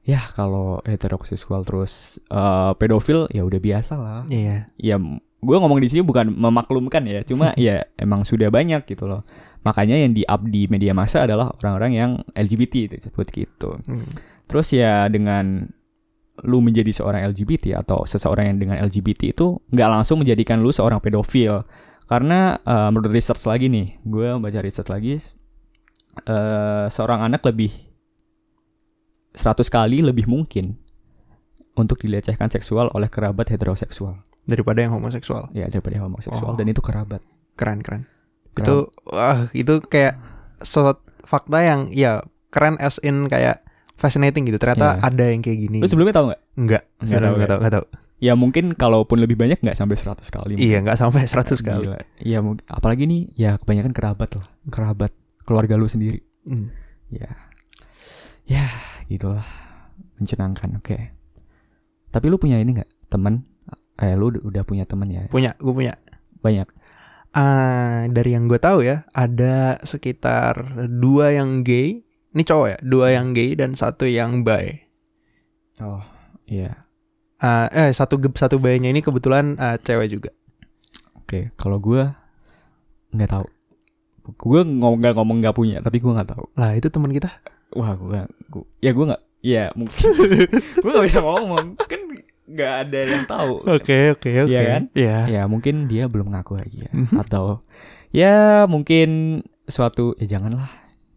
ya 0.03 0.19
kalau 0.35 0.83
heteroseksual 0.83 1.63
terus 1.63 2.19
eh, 2.27 2.71
pedofil 2.75 3.31
ya 3.31 3.47
udah 3.47 3.59
biasa 3.63 3.93
lah. 3.95 4.21
Iya. 4.27 4.67
Ya 4.75 4.99
gue 5.43 5.57
ngomong 5.59 5.79
di 5.79 5.87
sini 5.87 6.03
bukan 6.03 6.35
memaklumkan 6.35 7.03
ya, 7.07 7.23
cuma 7.23 7.55
ya 7.59 7.87
emang 7.95 8.27
sudah 8.27 8.51
banyak 8.51 8.83
gitu 8.83 9.07
loh. 9.07 9.23
Makanya 9.63 10.03
yang 10.03 10.11
di 10.11 10.27
up 10.27 10.43
di 10.43 10.67
media 10.67 10.91
massa 10.91 11.23
adalah 11.23 11.55
orang-orang 11.63 11.91
yang 11.95 12.11
LGBT 12.35 12.91
itu 12.91 12.93
disebut 12.99 13.27
gitu. 13.31 13.79
Hmm. 13.87 14.11
Terus 14.51 14.67
ya 14.75 15.07
dengan 15.07 15.71
lu 16.41 16.59
menjadi 16.59 16.89
seorang 16.89 17.29
LGBT 17.29 17.77
atau 17.77 18.03
seseorang 18.03 18.49
yang 18.49 18.57
dengan 18.57 18.81
LGBT 18.81 19.37
itu 19.37 19.61
nggak 19.69 19.89
langsung 19.91 20.17
menjadikan 20.17 20.57
lu 20.57 20.73
seorang 20.73 20.97
pedofil. 20.97 21.61
Karena 22.03 22.57
eh, 22.57 22.89
menurut 22.89 23.13
research 23.13 23.45
lagi 23.45 23.69
nih, 23.69 24.01
gue 24.01 24.33
baca 24.35 24.59
research 24.59 24.89
lagi, 24.89 25.21
eh, 26.25 26.85
seorang 26.89 27.21
anak 27.23 27.45
lebih 27.45 27.69
100 29.33 29.65
kali 29.67 30.01
lebih 30.01 30.25
mungkin 30.25 30.77
untuk 31.73 31.97
dilecehkan 31.97 32.49
seksual 32.49 32.93
oleh 32.93 33.09
kerabat 33.09 33.49
heteroseksual 33.49 34.21
Daripada 34.45 34.83
yang 34.83 34.93
homoseksual. 34.93 35.49
ya 35.55 35.65
daripada 35.65 35.97
homoseksual 36.03 36.53
Oh. 36.53 36.57
dan 36.59 36.67
itu 36.67 36.83
kerabat. 36.83 37.23
Keren, 37.55 37.81
keren. 37.81 38.05
Keren. 38.53 38.61
Itu 38.61 38.75
wah, 39.07 39.49
itu 39.55 39.81
kayak 39.81 40.19
suatu 40.61 41.01
fakta 41.23 41.63
yang 41.63 41.89
ya 41.89 42.21
keren 42.51 42.77
as 42.77 43.01
in 43.01 43.25
kayak 43.25 43.62
fascinating 43.95 44.43
gitu. 44.45 44.57
Ternyata 44.57 44.97
Iya. 44.97 45.05
ada 45.05 45.25
yang 45.27 45.41
kayak 45.41 45.59
gini. 45.59 45.77
Lu 45.79 45.87
sebelumnya 45.87 46.15
tahu 46.15 46.25
nggak? 46.29 46.41
Enggak, 46.55 46.83
Nggak 46.83 47.03
enggak 47.03 47.19
tahu, 47.19 47.33
enggak 47.33 47.41
ya? 47.41 47.49
tahu, 47.49 47.59
enggak 47.59 47.73
tahu. 47.73 47.85
Ya 48.23 48.33
mungkin 48.33 48.65
kalaupun 48.71 49.17
lebih 49.19 49.35
banyak 49.35 49.59
nggak 49.59 49.75
sampai 49.75 49.95
100 49.99 50.27
kali. 50.29 50.53
Iya, 50.55 50.79
enggak 50.79 50.95
sampai 50.95 51.27
100 51.27 51.59
kali. 51.59 51.85
Gila. 51.85 51.99
Iya 52.19 52.39
apalagi 52.67 53.03
nih 53.03 53.21
ya 53.35 53.59
kebanyakan 53.59 53.91
kerabat 53.91 54.29
lah, 54.39 54.47
kerabat 54.67 55.11
keluarga 55.43 55.75
lu 55.75 55.85
sendiri. 55.85 56.23
Hmm. 56.43 56.71
Ya. 57.11 57.29
Ya, 58.43 58.67
gitulah. 59.05 59.43
Mencenangkan. 60.19 60.79
Oke. 60.79 61.11
Tapi 62.09 62.25
lu 62.27 62.37
punya 62.37 62.59
ini 62.59 62.75
nggak? 62.75 63.09
Temen? 63.09 63.43
Eh 63.95 64.15
lu 64.15 64.31
udah- 64.31 64.63
punya 64.63 64.83
temen 64.83 65.07
ya? 65.07 65.27
Punya, 65.27 65.55
gue 65.55 65.73
punya. 65.73 65.93
Banyak. 66.39 66.67
Ah, 67.33 68.05
dari 68.07 68.37
yang 68.37 68.45
gue 68.45 68.57
tahu 68.57 68.85
ya, 68.85 69.09
ada 69.09 69.81
sekitar 69.81 70.53
dua 70.87 71.33
yang 71.33 71.65
gay. 71.65 72.05
Ini 72.33 72.43
cowok 72.43 72.67
ya, 72.67 72.77
dua 72.81 73.07
yang 73.13 73.31
gay 73.31 73.53
dan 73.53 73.77
satu 73.77 74.09
yang 74.09 74.41
bi. 74.41 74.81
Oh, 75.77 76.01
iya. 76.45 76.85
Ah, 77.37 77.67
eh 77.69 77.91
satu 77.91 78.17
satu 78.33 78.57
baynya 78.57 78.89
ini 78.89 79.01
kebetulan 79.01 79.53
ah, 79.57 79.77
cewek 79.77 80.09
juga. 80.09 80.31
Oke, 81.17 81.53
kalau 81.53 81.77
gua 81.77 82.17
nggak 83.11 83.29
tahu. 83.29 83.45
Gue 84.39 84.61
ngomong 84.63 84.97
nggak 85.03 85.15
ngomong 85.19 85.37
nggak 85.43 85.55
punya, 85.55 85.77
tapi 85.83 85.99
gua 85.99 86.17
nggak 86.21 86.31
tahu. 86.33 86.45
Lah 86.55 86.71
itu 86.73 86.87
teman 86.87 87.11
kita. 87.11 87.29
Wah, 87.75 87.93
gua, 87.97 88.25
gua 88.49 88.65
ya 88.79 88.91
gua 88.95 89.05
nggak, 89.13 89.23
ya 89.43 89.65
mungkin. 89.75 90.07
gua 90.81 90.91
nggak 90.97 91.05
bisa 91.09 91.19
ngomong, 91.21 91.65
kan 91.75 92.01
nggak 92.43 92.73
ada 92.87 92.99
yang 93.03 93.23
tahu. 93.25 93.53
Oke 93.67 94.13
oke 94.15 94.29
oke. 94.47 94.51
Iya 94.51 94.61
kan? 94.65 94.81
Iya. 94.95 95.17
Ya 95.27 95.41
mungkin 95.45 95.85
dia 95.85 96.07
belum 96.07 96.31
ngaku 96.33 96.57
aja 96.57 96.87
Mhm. 96.91 97.17
atau 97.19 97.61
ya 98.09 98.63
mungkin 98.65 99.41
suatu 99.65 100.13
ya 100.19 100.37
janganlah 100.37 100.69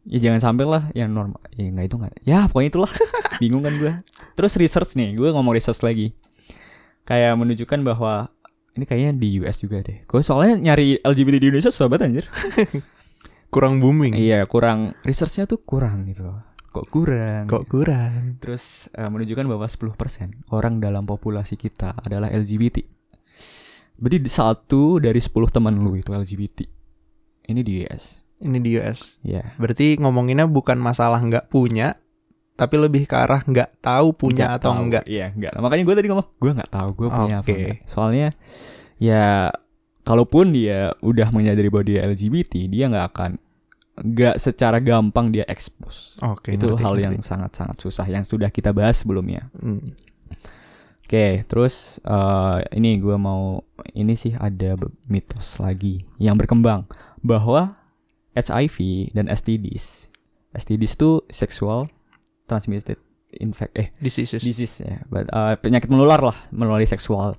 ya 0.07 0.19
jangan 0.23 0.41
sampai 0.41 0.65
lah 0.65 0.83
yang 0.95 1.11
normal 1.11 1.43
ya 1.51 1.67
nggak 1.67 1.87
itu 1.87 1.97
nggak 1.99 2.15
ya 2.23 2.47
pokoknya 2.47 2.69
itulah 2.71 2.93
bingung 3.43 3.63
kan 3.63 3.75
gue 3.75 3.93
terus 4.39 4.55
research 4.55 4.95
nih 4.95 5.13
gue 5.13 5.29
ngomong 5.35 5.51
research 5.53 5.83
lagi 5.83 6.15
kayak 7.03 7.35
menunjukkan 7.35 7.83
bahwa 7.83 8.31
ini 8.77 8.85
kayaknya 8.87 9.13
di 9.19 9.29
US 9.43 9.59
juga 9.59 9.83
deh 9.83 10.07
gue 10.07 10.21
soalnya 10.23 10.55
nyari 10.63 11.03
LGBT 11.03 11.37
di 11.43 11.47
Indonesia 11.51 11.71
banget 11.87 12.03
anjir 12.07 12.25
Kurang 13.47 13.79
booming. 13.79 14.13
iya 14.19 14.43
kurang 14.45 14.93
researchnya 15.07 15.47
tuh 15.47 15.63
kurang 15.63 16.03
gitu 16.11 16.27
loh 16.27 16.43
kok 16.75 16.93
kurang 16.93 17.47
Kok 17.49 17.65
kurang? 17.71 18.37
terus 18.37 18.91
eh, 18.93 19.07
menunjukkan 19.09 19.47
bahwa 19.49 19.65
10% 19.65 20.53
orang 20.53 20.77
dalam 20.77 21.09
populasi 21.09 21.57
kita 21.57 21.97
adalah 21.97 22.29
LGBT. 22.29 22.85
Berarti 23.97 24.29
satu 24.29 25.01
dari 25.01 25.17
10 25.17 25.33
teman 25.49 25.73
lu 25.73 25.97
itu 25.97 26.13
LGBT. 26.13 26.69
Ini 27.49 27.61
di 27.65 27.81
US. 27.81 28.26
Ini 28.37 28.59
di 28.61 28.71
US. 28.77 29.17
Ya. 29.25 29.57
Berarti 29.57 29.97
ngomonginnya 29.97 30.45
bukan 30.45 30.77
masalah 30.77 31.21
nggak 31.21 31.49
punya, 31.49 31.97
tapi 32.57 32.77
lebih 32.77 33.05
ke 33.05 33.17
arah 33.17 33.41
nggak 33.41 33.81
tahu 33.81 34.13
punya 34.13 34.53
Nggak 34.53 34.59
atau 34.61 34.73
tahu. 34.73 34.83
enggak. 34.85 35.05
Iya, 35.09 35.27
enggak. 35.33 35.53
Nah, 35.57 35.61
makanya 35.65 35.83
gue 35.85 35.95
tadi 35.97 36.09
ngomong, 36.13 36.29
gue 36.37 36.51
nggak 36.57 36.71
tahu 36.73 36.89
gue 36.95 37.09
punya 37.09 37.37
apa 37.41 37.49
Oke. 37.49 37.57
enggak. 37.57 37.77
Soalnya 37.85 38.29
ya 38.97 39.53
kalaupun 40.03 40.53
dia 40.53 40.93
udah 41.01 41.29
menyadari 41.33 41.69
bahwa 41.69 41.85
dia 41.85 42.01
LGBT, 42.05 42.53
dia 42.69 42.85
nggak 42.89 43.07
akan 43.13 43.31
nggak 43.97 44.37
secara 44.37 44.77
gampang 44.85 45.33
dia 45.33 45.49
expose. 45.49 46.21
Oke. 46.21 46.53
itu 46.53 46.69
ngerti, 46.69 46.85
hal 46.85 46.93
ngerti. 46.97 47.05
yang 47.09 47.15
sangat-sangat 47.21 47.77
susah 47.81 48.05
yang 48.05 48.25
sudah 48.29 48.53
kita 48.53 48.69
bahas 48.71 49.01
sebelumnya. 49.01 49.49
Hmm. 49.57 49.97
Oke, 51.07 51.47
terus 51.47 52.03
eh, 52.03 52.59
ini 52.75 52.99
gue 52.99 53.15
mau 53.15 53.63
ini 53.95 54.13
sih 54.13 54.35
ada 54.35 54.75
mitos 55.07 55.63
lagi 55.63 56.03
yang 56.19 56.35
berkembang 56.35 56.85
bahwa 57.23 57.79
HIV 58.37 59.11
dan 59.17 59.33
STDs, 59.33 60.13
STDs 60.53 60.93
itu 61.01 61.25
sexual 61.33 61.89
transmitted 62.45 63.01
infect 63.37 63.73
eh 63.77 63.89
Diseases. 63.99 64.41
disease 64.41 64.85
ya, 64.85 65.03
but, 65.09 65.27
eh, 65.29 65.57
penyakit 65.59 65.89
menular 65.91 66.21
lah 66.23 66.37
melalui 66.53 66.87
seksual. 66.87 67.35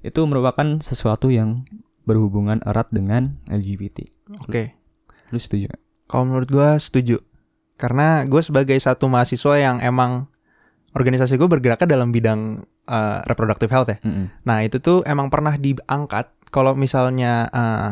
Itu 0.00 0.24
merupakan 0.28 0.78
sesuatu 0.78 1.32
yang 1.32 1.64
berhubungan 2.04 2.60
erat 2.66 2.90
dengan 2.90 3.38
LGBT. 3.46 4.06
Oke. 4.42 4.74
Lu 5.30 5.38
setuju? 5.38 5.70
nggak? 5.70 5.82
Kalau 6.10 6.24
menurut 6.28 6.48
gue 6.50 6.68
setuju. 6.78 7.16
Karena 7.78 8.22
gue 8.26 8.42
sebagai 8.42 8.76
satu 8.78 9.08
mahasiswa 9.10 9.54
yang 9.58 9.76
emang 9.82 10.28
organisasi 10.92 11.40
gue 11.40 11.48
bergeraknya 11.48 11.88
dalam 11.98 12.12
bidang 12.12 12.62
uh, 12.86 13.18
reproductive 13.26 13.72
health 13.72 13.90
ya. 13.90 13.98
Mm-mm. 14.04 14.26
Nah 14.44 14.58
itu 14.62 14.78
tuh 14.78 15.00
emang 15.08 15.32
pernah 15.32 15.56
diangkat 15.56 16.30
kalau 16.52 16.76
misalnya 16.76 17.48
uh, 17.48 17.90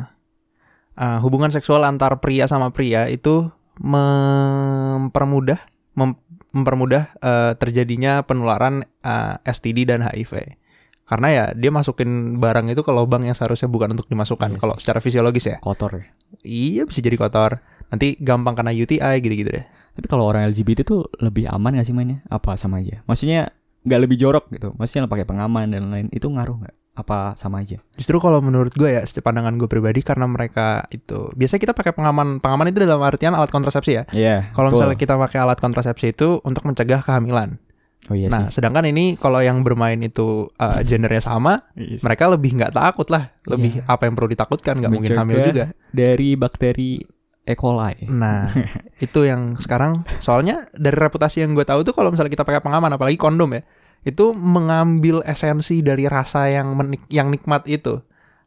uh, 0.98 1.18
hubungan 1.22 1.52
seksual 1.52 1.84
antar 1.84 2.18
pria 2.18 2.48
sama 2.50 2.72
pria 2.74 3.06
itu 3.06 3.50
mempermudah 3.80 5.58
mem- 5.94 6.18
mempermudah 6.50 7.14
uh, 7.22 7.52
terjadinya 7.54 8.26
penularan 8.26 8.82
uh, 9.06 9.38
STD 9.46 9.86
dan 9.86 10.02
HIV. 10.02 10.58
Karena 11.06 11.28
ya 11.30 11.44
dia 11.58 11.74
masukin 11.74 12.38
barang 12.38 12.70
itu 12.70 12.86
ke 12.86 12.94
lubang 12.94 13.26
yang 13.26 13.34
seharusnya 13.34 13.66
bukan 13.66 13.98
untuk 13.98 14.06
dimasukkan. 14.06 14.54
Iya 14.54 14.62
kalau 14.62 14.74
secara 14.78 15.02
fisiologis 15.02 15.50
ya. 15.50 15.56
Kotor 15.58 15.98
ya. 15.98 16.06
Iya 16.46 16.82
bisa 16.86 17.02
jadi 17.02 17.18
kotor. 17.18 17.58
Nanti 17.90 18.14
gampang 18.22 18.54
kena 18.54 18.70
UTI 18.70 19.18
gitu-gitu 19.18 19.50
deh. 19.50 19.66
Tapi 19.98 20.06
kalau 20.06 20.30
orang 20.30 20.46
LGBT 20.46 20.86
tuh 20.86 21.10
lebih 21.18 21.50
aman 21.50 21.74
gak 21.74 21.90
sih 21.90 21.94
mainnya? 21.94 22.22
Apa 22.30 22.54
sama 22.54 22.78
aja? 22.78 23.02
Maksudnya 23.10 23.50
nggak 23.82 24.00
lebih 24.06 24.16
jorok 24.22 24.54
gitu? 24.54 24.70
Maksudnya 24.78 25.10
pakai 25.10 25.26
pengaman 25.26 25.74
dan 25.74 25.90
lain 25.90 26.06
itu 26.14 26.30
ngaruh 26.30 26.62
nggak? 26.62 26.76
Apa 27.00 27.32
sama 27.34 27.64
aja? 27.64 27.80
Justru 27.96 28.20
kalau 28.20 28.44
menurut 28.44 28.76
gue 28.76 28.92
ya, 28.92 29.02
secara 29.08 29.32
pandangan 29.32 29.56
gue 29.56 29.68
pribadi 29.68 30.04
karena 30.04 30.28
mereka 30.28 30.84
itu 30.92 31.32
biasanya 31.32 31.60
kita 31.64 31.74
pakai 31.74 31.92
pengaman 31.96 32.38
pengaman 32.38 32.68
itu 32.68 32.84
dalam 32.84 33.00
artian 33.00 33.32
alat 33.32 33.48
kontrasepsi 33.48 33.92
ya. 33.96 34.04
Iya. 34.12 34.36
Kalau 34.52 34.68
misalnya 34.68 34.96
kita 35.00 35.16
pakai 35.16 35.40
alat 35.40 35.58
kontrasepsi 35.58 36.12
itu 36.12 36.38
untuk 36.44 36.64
mencegah 36.68 37.00
kehamilan. 37.00 37.56
Oh 38.08 38.16
iya 38.16 38.32
nah, 38.32 38.48
sih. 38.48 38.58
sedangkan 38.58 38.88
ini 38.88 39.14
kalau 39.20 39.44
yang 39.44 39.60
bermain 39.60 40.00
itu 40.00 40.48
uh, 40.56 40.80
gendernya 40.82 41.20
sama, 41.20 41.60
Iya 41.76 42.00
sih. 42.00 42.04
mereka 42.08 42.32
lebih 42.32 42.56
nggak 42.56 42.72
takut 42.72 43.06
lah. 43.12 43.28
Lebih 43.44 43.84
Iya. 43.84 43.92
apa 43.92 44.02
yang 44.08 44.14
perlu 44.16 44.28
ditakutkan 44.32 44.74
nggak 44.80 44.90
mungkin 44.90 45.12
hamil 45.20 45.38
juga. 45.44 45.64
Dari 45.92 46.34
bakteri 46.34 47.04
E. 47.40 47.54
coli. 47.56 48.06
Nah, 48.08 48.46
itu 49.04 49.20
yang 49.24 49.56
sekarang 49.58 50.04
soalnya 50.20 50.68
dari 50.76 50.96
reputasi 50.96 51.44
yang 51.44 51.52
gue 51.56 51.64
tahu 51.64 51.82
tuh 51.82 51.92
kalau 51.96 52.12
misalnya 52.12 52.32
kita 52.32 52.44
pakai 52.44 52.60
pengaman 52.64 52.94
apalagi 52.94 53.16
kondom 53.20 53.52
ya, 53.52 53.62
itu 54.00 54.32
mengambil 54.32 55.20
esensi 55.28 55.84
dari 55.84 56.08
rasa 56.08 56.48
yang 56.48 56.72
menik 56.72 57.04
yang 57.12 57.28
nikmat 57.28 57.68
itu. 57.68 58.00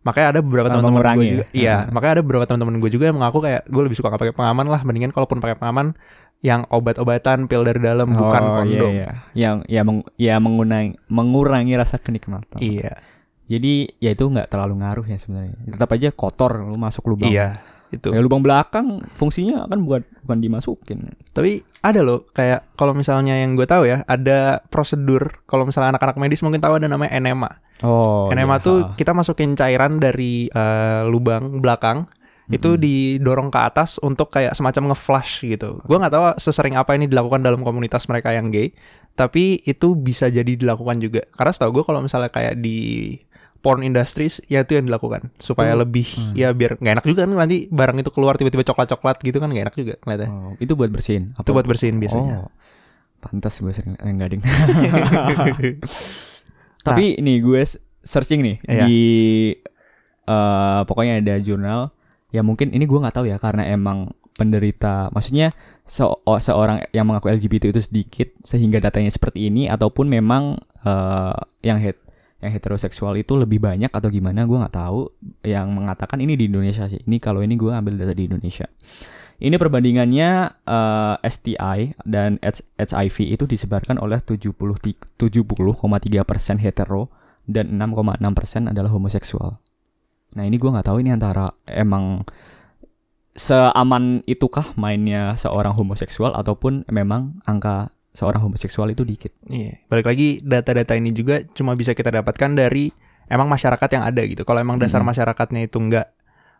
Makanya 0.03 0.27
ada 0.35 0.41
beberapa 0.43 0.67
teman-teman 0.67 0.83
gue 0.83 0.95
mengurangi 0.99 1.27
juga, 1.31 1.45
ya? 1.47 1.55
iya, 1.55 1.77
makanya 1.87 2.19
ada 2.19 2.23
beberapa 2.27 2.43
teman-teman 2.43 2.75
gue 2.83 2.91
juga 2.91 3.07
yang 3.07 3.17
mengaku 3.23 3.39
kayak 3.39 3.61
gue 3.71 3.83
lebih 3.87 3.95
suka 3.95 4.11
nggak 4.11 4.21
pakai 4.27 4.35
pengaman 4.35 4.67
lah, 4.67 4.81
mendingan 4.83 5.15
kalaupun 5.15 5.39
pakai 5.39 5.55
pengaman 5.55 5.95
yang 6.43 6.67
obat-obatan 6.67 7.47
pil 7.47 7.63
dari 7.63 7.79
dalam 7.79 8.11
bukan 8.11 8.43
oh, 8.43 8.53
kondom. 8.59 8.91
Iya, 8.91 8.91
iya. 8.91 9.09
Yang 9.31 9.55
ya 9.71 9.81
meng, 9.87 9.99
ya 10.19 10.35
mengurangi 10.43 10.99
mengurangi 11.07 11.73
rasa 11.79 12.03
kenikmatan. 12.03 12.59
Iya, 12.59 12.99
Jadi 13.47 13.95
ya 14.03 14.11
itu 14.11 14.27
nggak 14.27 14.51
terlalu 14.51 14.83
ngaruh 14.83 15.07
ya 15.07 15.15
sebenarnya. 15.15 15.55
Tetap 15.71 15.95
aja 15.95 16.11
kotor 16.11 16.67
lu 16.67 16.75
masuk 16.75 17.15
lubang. 17.15 17.31
iya, 17.31 17.63
itu. 17.93 18.10
Ya 18.10 18.19
lubang 18.19 18.41
belakang 18.41 18.99
fungsinya 19.13 19.69
kan 19.69 19.79
bukan 19.86 20.01
bukan 20.25 20.38
dimasukin. 20.41 21.13
Tapi 21.32 21.62
ada 21.86 22.01
loh 22.01 22.25
kayak 22.34 22.73
kalau 22.73 22.97
misalnya 22.97 23.38
yang 23.38 23.53
gue 23.53 23.67
tahu 23.69 23.86
ya 23.86 24.01
ada 24.10 24.63
prosedur 24.71 25.43
kalau 25.45 25.67
misalnya 25.67 25.95
anak-anak 25.95 26.17
medis 26.17 26.41
mungkin 26.41 26.60
tahu 26.60 26.82
ada 26.82 26.89
namanya 26.89 27.13
enema. 27.13 27.62
Oh. 27.84 28.32
enema 28.32 28.58
iya. 28.58 28.63
tuh 28.63 28.77
kita 28.95 29.12
masukin 29.12 29.60
cairan 29.60 29.99
dari 29.99 30.47
eh, 30.47 31.03
lubang 31.03 31.60
belakang 31.60 32.08
itu 32.51 32.75
didorong 32.75 33.47
ke 33.47 33.60
atas 33.60 33.97
untuk 34.03 34.27
kayak 34.27 34.53
semacam 34.53 34.91
nge-flush 34.91 35.47
gitu. 35.47 35.79
Gua 35.88 35.97
nggak 36.03 36.13
tahu 36.13 36.23
sesering 36.38 36.75
apa 36.75 36.93
ini 36.93 37.08
dilakukan 37.08 37.39
dalam 37.39 37.63
komunitas 37.63 38.06
mereka 38.12 38.36
yang 38.36 38.51
gay, 38.51 38.75
tapi 39.15 39.63
itu 39.63 39.95
bisa 39.95 40.27
jadi 40.27 40.53
dilakukan 40.53 40.99
juga. 40.99 41.23
Karena 41.34 41.51
setahu 41.56 41.82
gue 41.82 41.84
kalau 41.88 42.03
misalnya 42.03 42.29
kayak 42.29 42.60
di 42.60 43.15
porn 43.63 43.80
industries 43.80 44.43
ya 44.45 44.62
itu 44.62 44.76
yang 44.76 44.86
dilakukan 44.86 45.32
supaya 45.39 45.71
Oh. 45.71 45.82
lebih 45.82 46.04
Hmm. 46.04 46.36
ya 46.36 46.52
biar 46.52 46.76
nggak 46.76 46.93
enak 46.93 47.06
juga 47.08 47.23
kan 47.23 47.32
nanti 47.34 47.71
barang 47.71 47.95
itu 47.97 48.12
keluar 48.12 48.36
tiba-tiba 48.36 48.62
coklat-coklat 48.62 49.17
gitu 49.17 49.39
kan 49.39 49.47
nggak 49.47 49.63
enak 49.63 49.76
juga. 49.76 49.93
Oh, 50.28 50.52
itu 50.60 50.76
buat 50.76 50.91
bersihin. 50.91 51.32
Itu 51.34 51.49
buat 51.49 51.63
bersihin 51.63 51.95
biasanya. 51.97 52.43
Oh. 52.43 52.52
Pantas 53.17 53.56
gue 53.58 53.71
sering 53.71 53.95
eh, 53.95 54.12
enggak 54.12 54.36
ding. 54.36 54.43
Tapi 56.84 57.15
nih 57.17 57.38
gue 57.39 57.62
searching 58.04 58.43
nih 58.43 58.56
Iya. 58.62 58.84
di 58.84 59.02
eh, 60.23 60.80
pokoknya 60.84 61.19
ada 61.19 61.36
jurnal 61.39 61.95
ya 62.30 62.43
mungkin 62.43 62.69
ini 62.69 62.84
gue 62.84 62.99
nggak 62.99 63.15
tahu 63.15 63.26
ya 63.26 63.38
karena 63.38 63.63
emang 63.69 64.12
penderita 64.34 65.08
maksudnya 65.10 65.54
se- 65.86 66.04
seorang 66.41 66.84
yang 66.89 67.06
mengaku 67.06 67.30
LGBT 67.30 67.69
itu 67.69 67.80
sedikit 67.80 68.28
sehingga 68.41 68.82
datanya 68.82 69.08
seperti 69.08 69.47
ini 69.47 69.69
ataupun 69.69 70.04
memang 70.06 70.58
eh, 70.82 71.38
yang 71.62 71.80
het 71.80 72.02
yang 72.43 72.51
heteroseksual 72.51 73.15
itu 73.15 73.39
lebih 73.39 73.63
banyak 73.63 73.88
atau 73.88 74.12
gimana 74.12 74.43
gue 74.43 74.60
nggak 74.60 74.75
tahu. 74.75 75.08
Yang 75.47 75.67
mengatakan 75.71 76.19
ini 76.19 76.36
di 76.36 76.51
Indonesia 76.51 76.84
sih. 76.91 76.99
Ini 76.99 77.17
kalau 77.23 77.39
ini 77.39 77.56
gue 77.56 77.71
ambil 77.71 77.95
data 77.95 78.12
di 78.12 78.27
Indonesia. 78.27 78.67
Ini 79.39 79.56
perbandingannya 79.56 80.29
eh, 80.67 81.15
STI 81.23 81.95
dan 82.03 82.38
HIV 82.77 83.17
itu 83.39 83.43
disebarkan 83.47 83.97
oleh 83.97 84.19
70 84.19 84.51
ti- 84.84 84.99
70,3 85.17 86.27
persen 86.27 86.60
hetero 86.60 87.08
dan 87.47 87.71
6,6 87.75 88.19
persen 88.36 88.62
adalah 88.67 88.91
homoseksual. 88.91 89.60
Nah 90.36 90.43
ini 90.43 90.60
gue 90.60 90.69
nggak 90.69 90.88
tahu 90.88 90.99
ini 90.99 91.15
antara 91.15 91.47
emang 91.65 92.27
seaman 93.34 94.21
itukah 94.29 94.77
mainnya 94.77 95.34
seorang 95.34 95.73
homoseksual 95.73 96.38
ataupun 96.38 96.86
memang 96.89 97.41
angka 97.49 97.89
seorang 98.13 98.45
homoseksual 98.45 98.93
itu 98.93 99.02
dikit. 99.02 99.34
Iya, 99.49 99.82
balik 99.89 100.06
lagi 100.06 100.39
data-data 100.45 100.93
ini 100.93 101.12
juga 101.12 101.41
cuma 101.58 101.73
bisa 101.73 101.97
kita 101.97 102.13
dapatkan 102.13 102.54
dari 102.54 102.93
emang 103.28 103.49
masyarakat 103.49 103.89
yang 103.89 104.04
ada 104.06 104.21
gitu. 104.23 104.45
Kalau 104.45 104.62
emang 104.62 104.78
dasar 104.78 105.02
Mm-mm. 105.02 105.10
masyarakatnya 105.12 105.65
itu 105.65 105.82
nggak 105.82 106.08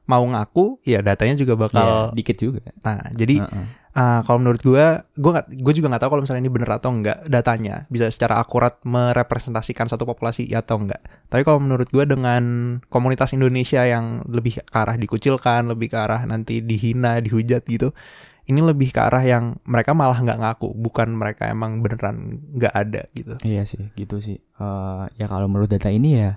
mau 0.04 0.24
ngaku, 0.28 0.84
ya 0.84 1.00
datanya 1.00 1.40
juga 1.40 1.56
bakal. 1.56 2.12
dikit 2.12 2.36
juga. 2.36 2.60
Nah, 2.84 3.00
jadi 3.16 3.40
Heeh. 3.40 3.66
ah, 3.96 4.20
kalau 4.28 4.44
menurut 4.44 4.60
gua 4.60 5.08
nggak, 5.16 5.48
gue 5.64 5.74
juga 5.80 5.88
nggak 5.96 6.02
tahu 6.04 6.12
kalau 6.12 6.24
misalnya 6.28 6.44
ini 6.44 6.52
bener 6.52 6.70
atau 6.76 6.92
enggak 6.92 7.24
datanya 7.32 7.88
bisa 7.88 8.12
secara 8.12 8.36
akurat 8.44 8.84
merepresentasikan 8.84 9.88
satu 9.88 10.04
populasi 10.04 10.44
ya 10.44 10.60
atau 10.60 10.84
enggak. 10.84 11.00
Tapi 11.32 11.48
kalau 11.48 11.64
menurut 11.64 11.88
gua 11.88 12.04
dengan 12.04 12.44
komunitas 12.92 13.32
Indonesia 13.32 13.80
yang 13.88 14.28
lebih 14.28 14.60
ke 14.60 14.76
arah 14.76 15.00
dikucilkan, 15.00 15.72
lebih 15.72 15.96
ke 15.96 15.98
arah 16.02 16.20
nanti 16.28 16.60
dihina, 16.60 17.24
dihujat 17.24 17.64
gitu, 17.72 17.96
ini 18.44 18.60
lebih 18.60 18.92
ke 18.92 19.00
arah 19.00 19.24
yang 19.24 19.56
mereka 19.64 19.96
malah 19.96 20.20
nggak 20.20 20.40
ngaku, 20.40 20.76
bukan 20.76 21.16
mereka 21.16 21.48
emang 21.48 21.80
beneran 21.80 22.44
nggak 22.60 22.74
ada 22.76 23.02
gitu. 23.16 23.34
Iya 23.48 23.64
sih, 23.64 23.88
gitu 23.96 24.20
sih. 24.20 24.36
Eh, 24.40 25.04
ya 25.16 25.26
kalau 25.32 25.48
menurut 25.48 25.72
data 25.72 25.88
ini 25.88 26.20
ya 26.20 26.36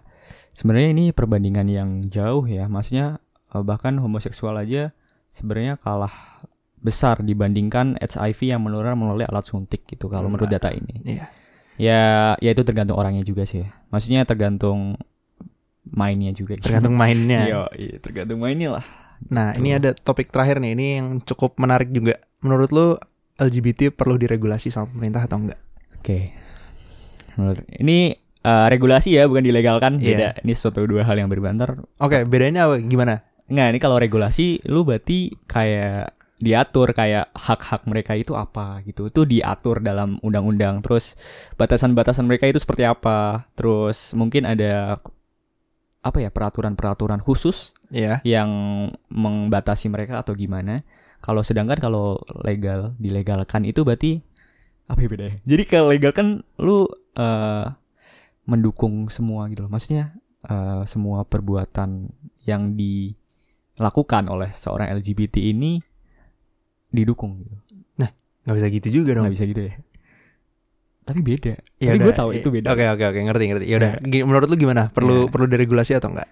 sebenarnya 0.54 0.94
ini 0.94 1.04
perbandingan 1.10 1.66
yang 1.66 1.90
jauh 2.06 2.46
ya. 2.46 2.70
Maksudnya 2.70 3.18
eh, 3.54 3.62
bahkan 3.66 3.98
homoseksual 3.98 4.54
aja 4.62 4.94
sebenarnya 5.34 5.82
kalah 5.82 6.14
besar 6.78 7.18
dibandingkan 7.26 7.98
HIV 7.98 8.54
yang 8.54 8.62
menular 8.62 8.94
melalui 8.94 9.26
alat 9.26 9.42
suntik 9.42 9.82
gitu 9.90 10.06
kalau 10.06 10.30
menurut 10.30 10.46
Nah, 10.46 10.54
data 10.62 10.70
ini. 10.70 10.94
Iya. 11.02 11.26
Ya, 11.76 12.02
ya 12.40 12.50
itu 12.54 12.62
tergantung 12.62 12.96
orangnya 12.96 13.26
juga 13.26 13.42
sih. 13.44 13.66
Maksudnya 13.90 14.22
tergantung 14.24 14.94
mainnya 15.82 16.30
juga. 16.30 16.54
tergantung 16.62 16.94
mainnya. 16.94 17.42
Iya, 17.50 17.62
iya, 17.74 17.94
tergantung 17.98 18.38
mainnya 18.38 18.80
lah. 18.80 18.86
Nah, 19.30 19.52
Gitu. 19.56 19.60
ini 19.64 19.70
ada 19.74 19.90
topik 19.96 20.28
terakhir 20.30 20.60
nih, 20.60 20.72
ini 20.76 20.86
yang 21.00 21.08
cukup 21.24 21.56
menarik 21.58 21.90
juga. 21.90 22.20
Menurut 22.44 22.70
lu 22.70 22.86
LGBT 23.36 23.92
perlu 23.92 24.16
diregulasi 24.16 24.72
sama 24.72 24.88
pemerintah 24.92 25.24
atau 25.24 25.36
enggak? 25.40 25.60
Oke. 25.98 26.32
Menurut 27.36 27.64
ini 27.76 28.16
eh, 28.46 28.66
regulasi 28.70 29.18
ya, 29.18 29.26
bukan 29.26 29.42
dilegalkan. 29.42 29.98
Iya. 29.98 30.06
Beda. 30.06 30.28
Ini 30.46 30.52
suatu 30.54 30.86
dua 30.86 31.02
hal 31.02 31.18
yang 31.18 31.26
berbeda. 31.26 31.82
Oke, 31.98 32.22
bedanya 32.24 32.70
apa? 32.70 32.78
Gimana? 32.78 33.26
Nggak, 33.50 33.68
ini 33.74 33.78
kalau 33.82 33.96
regulasi 33.98 34.62
lu 34.70 34.86
berarti 34.86 35.34
kayak 35.46 36.14
diatur 36.36 36.92
kayak 36.92 37.32
hak-hak 37.32 37.88
mereka 37.90 38.12
itu 38.14 38.36
apa 38.38 38.80
gitu. 38.86 39.08
Itu 39.10 39.26
diatur 39.26 39.82
dalam 39.82 40.20
undang-undang. 40.22 40.78
Terus 40.84 41.16
batasan-batasan 41.58 42.26
mereka 42.28 42.46
itu 42.46 42.60
seperti 42.62 42.86
apa. 42.86 43.48
Terus 43.58 44.14
mungkin 44.14 44.46
ada 44.46 45.00
apa 46.06 46.18
ya 46.22 46.30
peraturan-peraturan 46.30 47.18
khusus 47.18 47.74
Iya. 47.88 48.18
yang 48.26 48.50
membatasi 49.08 49.86
mereka 49.86 50.18
atau 50.18 50.34
gimana. 50.34 50.82
Kalau 51.22 51.42
sedangkan 51.42 51.78
kalau 51.78 52.18
legal 52.42 52.94
dilegalkan 52.98 53.62
itu 53.62 53.82
berarti 53.82 54.22
apa 54.86 54.98
ya 54.98 55.08
bedanya? 55.10 55.36
Jadi 55.42 55.62
kalau 55.66 55.88
legal 55.90 56.10
kan 56.10 56.26
lu 56.58 56.86
eh, 57.14 57.66
mendukung 58.44 59.06
semua 59.06 59.46
gitu 59.50 59.66
loh. 59.66 59.70
Maksudnya 59.70 60.14
eh, 60.42 60.82
semua 60.86 61.22
perbuatan 61.22 62.10
yang 62.42 62.74
dilakukan 62.74 64.30
oleh 64.30 64.50
seorang 64.50 64.90
LGBT 64.92 65.42
ini 65.42 65.78
didukung 66.90 67.42
gitu. 67.42 67.56
Nggak 68.46 68.56
bisa 68.62 68.68
gitu 68.70 68.88
juga 69.02 69.10
dong. 69.18 69.26
Nggak 69.26 69.34
bisa 69.34 69.46
gitu 69.50 69.62
ya. 69.66 69.74
Tapi 71.02 71.18
beda. 71.18 71.54
Ya 71.82 71.90
Tapi 71.94 71.98
gue 71.98 72.14
tahu 72.14 72.30
itu 72.30 72.48
beda. 72.50 72.70
Oke, 72.70 72.86
oke, 72.86 73.04
oke, 73.10 73.20
ngerti, 73.26 73.44
ngerti. 73.50 73.64
Ya 73.66 73.76
udah. 73.78 73.92
Gi- 74.06 74.22
menurut 74.22 74.46
lu 74.46 74.54
gimana? 74.54 74.86
Perlu 74.94 75.26
Iya. 75.26 75.30
perlu 75.34 75.46
diregulasi 75.50 75.98
atau 75.98 76.14
enggak? 76.14 76.30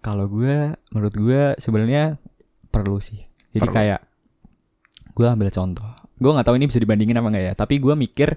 Kalau 0.00 0.26
gue, 0.32 0.72
menurut 0.96 1.14
gue 1.14 1.42
sebenarnya 1.60 2.16
perlu 2.72 2.96
sih. 3.02 3.20
Jadi 3.52 3.66
Perlu. 3.66 3.76
kayak 3.76 4.00
gue 5.12 5.26
ambil 5.26 5.52
contoh. 5.52 5.90
Gue 6.16 6.30
nggak 6.32 6.46
tahu 6.46 6.56
ini 6.56 6.68
bisa 6.68 6.80
dibandingin 6.80 7.18
apa 7.20 7.28
enggak 7.28 7.44
ya. 7.44 7.54
Tapi 7.56 7.74
gue 7.82 7.94
mikir 7.96 8.28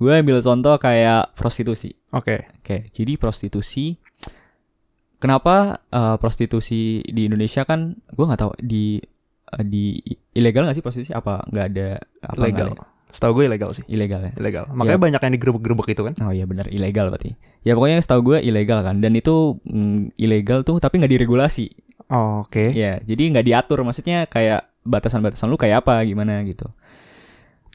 gue 0.00 0.12
ambil 0.16 0.40
contoh 0.40 0.74
kayak 0.80 1.36
prostitusi. 1.36 1.92
Oke. 2.16 2.48
Oke, 2.62 2.88
jadi 2.94 3.20
prostitusi. 3.20 4.00
Kenapa 5.20 5.84
eh, 5.92 6.16
prostitusi 6.16 7.04
di 7.04 7.28
Indonesia 7.28 7.68
kan 7.68 7.92
gue 7.92 8.24
nggak 8.24 8.40
tahu 8.40 8.52
di 8.64 8.96
eh, 9.52 9.64
di 9.66 10.00
ilegal 10.32 10.64
nggak 10.64 10.80
sih 10.80 10.84
prostitusi 10.84 11.12
apa 11.12 11.44
nggak 11.44 11.66
ada 11.76 11.88
apa 12.24 12.40
Legal. 12.40 12.72
ada? 12.72 12.84
Setahu 13.10 13.42
gue 13.42 13.44
ilegal 13.50 13.70
sih. 13.74 13.84
Ilegal 13.90 14.30
ya. 14.30 14.32
Ilegal. 14.38 14.70
Makanya 14.70 15.00
banyak 15.02 15.20
yang 15.20 15.34
digerebek-gerebek 15.38 15.88
itu 15.92 16.02
kan. 16.06 16.14
Oh 16.22 16.32
iya 16.32 16.46
benar 16.46 16.70
ilegal 16.70 17.10
berarti. 17.10 17.34
Ya 17.66 17.74
pokoknya 17.74 17.98
setahu 18.02 18.34
gue 18.34 18.38
ilegal 18.42 18.82
kan 18.86 19.02
dan 19.02 19.12
itu 19.18 19.58
mm, 19.66 20.14
ilegal 20.16 20.62
tuh 20.62 20.78
tapi 20.78 21.02
nggak 21.02 21.12
diregulasi. 21.18 21.70
Oke. 22.10 22.74
Ya, 22.74 22.98
jadi 23.06 23.22
nggak 23.30 23.46
diatur 23.46 23.86
maksudnya 23.86 24.26
kayak 24.26 24.66
batasan-batasan 24.82 25.46
lu 25.46 25.54
kayak 25.54 25.86
apa 25.86 26.02
gimana 26.02 26.42
gitu. 26.42 26.66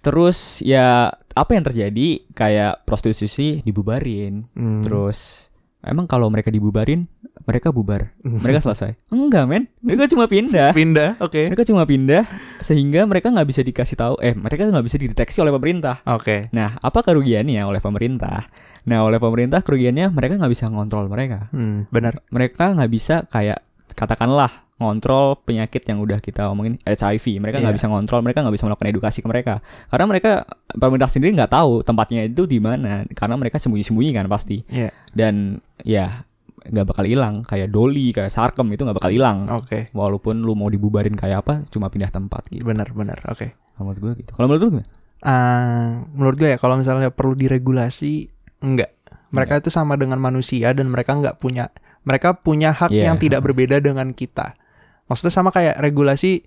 Terus 0.04 0.62
ya 0.62 1.10
apa 1.16 1.52
yang 1.56 1.64
terjadi 1.66 2.28
kayak 2.36 2.84
prostitusi 2.84 3.64
dibubarin. 3.64 4.46
Hmm. 4.54 4.84
Terus 4.84 5.50
emang 5.86 6.06
kalau 6.06 6.28
mereka 6.28 6.50
dibubarin 6.50 7.06
mereka 7.46 7.70
bubar. 7.70 8.10
Mereka 8.44 8.58
selesai. 8.58 8.98
Enggak, 9.14 9.46
men. 9.46 9.70
Mereka 9.78 10.10
cuma 10.10 10.26
pindah. 10.26 10.74
pindah. 10.74 11.22
Oke. 11.22 11.46
Mereka 11.46 11.68
cuma 11.68 11.86
pindah 11.86 12.26
sehingga 12.58 13.06
mereka 13.06 13.30
nggak 13.30 13.46
bisa 13.46 13.62
dikasih 13.62 13.94
tahu 13.94 14.16
eh 14.18 14.34
mereka 14.34 14.66
nggak 14.66 14.82
bisa 14.82 14.98
dideteksi 14.98 15.46
oleh 15.46 15.54
pemerintah. 15.54 16.02
Oke. 16.10 16.50
Nah, 16.50 16.74
apa 16.82 17.06
kerugiannya 17.06 17.62
oleh 17.62 17.78
pemerintah? 17.78 18.42
Nah, 18.90 19.06
oleh 19.06 19.22
pemerintah 19.22 19.62
kerugiannya 19.62 20.10
mereka 20.10 20.42
nggak 20.42 20.54
bisa 20.54 20.66
ngontrol 20.70 21.06
mereka 21.06 21.46
Hmm, 21.54 21.86
benar. 21.94 22.18
mereka 22.34 22.74
nggak 22.74 22.90
bisa 22.90 23.16
kayak 23.30 23.62
katakanlah 23.94 24.65
ngontrol 24.76 25.40
penyakit 25.40 25.82
yang 25.84 25.98
udah 25.98 26.20
kita 26.20 26.46
omongin 26.46 26.76
HIV 26.82 27.40
mereka 27.40 27.58
nggak 27.58 27.72
Iya. 27.72 27.80
bisa 27.80 27.88
ngontrol 27.88 28.20
mereka 28.20 28.44
nggak 28.44 28.52
bisa 28.54 28.66
melakukan 28.66 28.90
edukasi 28.90 29.20
ke 29.20 29.28
mereka 29.28 29.54
karena 29.88 30.06
mereka 30.06 30.32
pemerintah 30.70 31.08
sendiri 31.08 31.32
nggak 31.34 31.48
tahu 31.50 31.80
tempatnya 31.82 32.22
itu 32.24 32.44
di 32.44 32.60
mana 32.60 33.08
karena 33.10 33.36
mereka 33.36 33.56
sembunyi-sembunyi 33.58 34.12
kan 34.14 34.28
pasti 34.28 34.68
Iya. 34.68 34.92
dan 35.10 35.64
ya 35.80 36.28
nggak 36.66 36.86
bakal 36.88 37.06
hilang 37.06 37.42
kayak 37.42 37.70
Doli 37.70 38.10
kayak 38.10 38.28
Sarkem 38.28 38.68
itu 38.68 38.82
nggak 38.82 38.98
bakal 38.98 39.10
hilang 39.10 39.48
Oke. 39.50 39.88
walaupun 39.92 40.42
lu 40.42 40.54
mau 40.54 40.68
dibubarin 40.68 41.14
kayak 41.14 41.38
apa 41.40 41.54
cuma 41.68 41.88
pindah 41.88 42.10
tempat 42.10 42.44
gitu 42.50 42.66
Benar, 42.66 42.92
benar. 42.92 43.22
Oke. 43.28 43.56
kalau 43.74 43.86
menurut 43.88 44.02
gue 44.02 44.14
gitu 44.20 44.32
kalau 44.34 44.48
menurut 44.50 44.62
lu 44.62 44.70
gimana? 44.74 44.88
Ah, 45.22 46.04
menurut 46.12 46.36
gue 46.36 46.50
ya 46.50 46.58
kalau 46.58 46.76
misalnya 46.76 47.10
perlu 47.10 47.34
diregulasi 47.34 48.28
enggak. 48.60 48.92
Mereka 49.30 49.60
itu 49.60 49.70
sama 49.70 49.96
dengan 49.96 50.16
manusia 50.18 50.70
dan 50.70 50.88
mereka 50.88 51.12
nggak 51.14 51.38
punya 51.38 51.72
mereka 52.02 52.36
punya 52.36 52.70
hak 52.72 52.90
Iya. 52.90 53.10
yang 53.10 53.18
tidak 53.18 53.42
berbeda 53.42 53.78
dengan 53.78 54.12
kita. 54.12 54.54
Maksudnya 55.06 55.34
sama 55.34 55.50
kayak 55.54 55.78
regulasi 55.82 56.46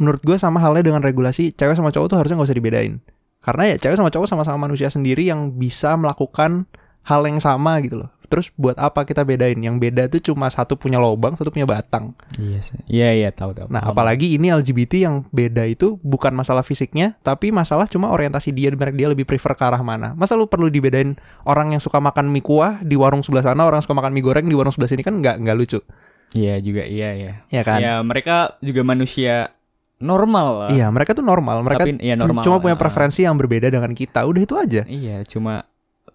menurut 0.00 0.24
gue 0.24 0.36
sama 0.40 0.58
halnya 0.64 0.80
dengan 0.80 1.04
regulasi 1.04 1.52
cewek 1.52 1.76
sama 1.76 1.92
cowok 1.92 2.06
tuh 2.08 2.16
harusnya 2.16 2.36
nggak 2.40 2.48
usah 2.48 2.58
dibedain. 2.58 2.94
Karena 3.40 3.62
ya 3.72 3.76
cewek 3.76 3.96
sama 4.00 4.10
cowok 4.12 4.26
sama-sama 4.28 4.68
manusia 4.68 4.88
sendiri 4.88 5.28
yang 5.28 5.52
bisa 5.56 5.92
melakukan 5.96 6.68
hal 7.04 7.24
yang 7.24 7.40
sama 7.40 7.80
gitu 7.84 8.04
loh. 8.04 8.10
Terus 8.30 8.54
buat 8.54 8.78
apa 8.78 9.02
kita 9.02 9.26
bedain? 9.26 9.58
Yang 9.58 9.76
beda 9.82 10.06
tuh 10.06 10.22
cuma 10.22 10.46
satu 10.46 10.78
punya 10.78 11.02
lobang, 11.02 11.34
satu 11.34 11.50
punya 11.50 11.66
batang. 11.66 12.14
Iya 12.38 12.62
sih. 12.62 12.78
Iya 12.86 13.10
iya 13.10 13.30
tahu 13.34 13.50
tahu. 13.50 13.66
Nah, 13.66 13.82
apalagi 13.82 14.38
ini 14.38 14.54
LGBT 14.54 15.02
yang 15.02 15.26
beda 15.34 15.66
itu 15.66 15.98
bukan 15.98 16.30
masalah 16.30 16.62
fisiknya, 16.62 17.18
tapi 17.26 17.50
masalah 17.50 17.90
cuma 17.90 18.06
orientasi 18.14 18.54
dia, 18.54 18.70
mereka 18.70 18.94
dia 18.94 19.10
lebih 19.10 19.26
prefer 19.26 19.58
ke 19.58 19.66
arah 19.66 19.82
mana. 19.82 20.14
Masa 20.14 20.38
lu 20.38 20.46
perlu 20.46 20.70
dibedain 20.70 21.18
orang 21.42 21.74
yang 21.74 21.82
suka 21.82 21.98
makan 21.98 22.30
mie 22.30 22.46
kuah 22.46 22.78
di 22.86 22.94
warung 22.94 23.26
sebelah 23.26 23.50
sana, 23.50 23.66
orang 23.66 23.82
suka 23.82 23.98
makan 23.98 24.14
mie 24.14 24.22
goreng 24.22 24.46
di 24.46 24.54
warung 24.54 24.70
sebelah 24.70 24.94
sini 24.94 25.02
kan 25.02 25.18
nggak 25.18 25.42
nggak 25.42 25.56
lucu, 25.58 25.82
Iya 26.30 26.58
juga 26.58 26.82
iya 26.82 27.10
iya. 27.12 27.32
ya 27.46 27.62
kan? 27.62 27.78
Ya 27.78 27.98
mereka 28.00 28.54
juga 28.58 28.82
manusia 28.82 29.50
normal 29.98 30.46
lah. 30.58 30.68
Iya, 30.70 30.88
mereka 30.88 31.12
tuh 31.12 31.20
normal, 31.20 31.60
mereka 31.60 31.84
Tapi 31.84 31.98
iya 31.98 32.14
cu- 32.14 32.24
normal. 32.24 32.42
cuma 32.42 32.56
punya 32.58 32.74
preferensi 32.74 33.20
yang 33.20 33.34
berbeda 33.34 33.68
dengan 33.68 33.90
kita. 33.90 34.22
Udah 34.22 34.40
itu 34.40 34.54
aja. 34.54 34.82
Iya, 34.84 35.20
cuma 35.24 35.66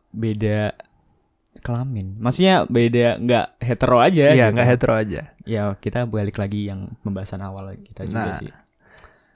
beda 0.09 0.73
kelamin. 1.57 2.15
Maksudnya 2.17 2.63
beda 2.65 3.17
nggak 3.17 3.45
hetero 3.59 3.97
aja 3.99 4.23
Iya, 4.27 4.47
gitu. 4.47 4.53
nggak 4.53 4.67
hetero 4.67 4.93
aja. 4.93 5.21
Ya, 5.43 5.63
kita 5.73 6.05
balik 6.05 6.35
lagi 6.35 6.65
yang 6.65 6.95
pembahasan 7.01 7.39
awal 7.39 7.75
kita 7.77 8.05
juga 8.05 8.25
Nah. 8.25 8.39
sih. 8.39 8.51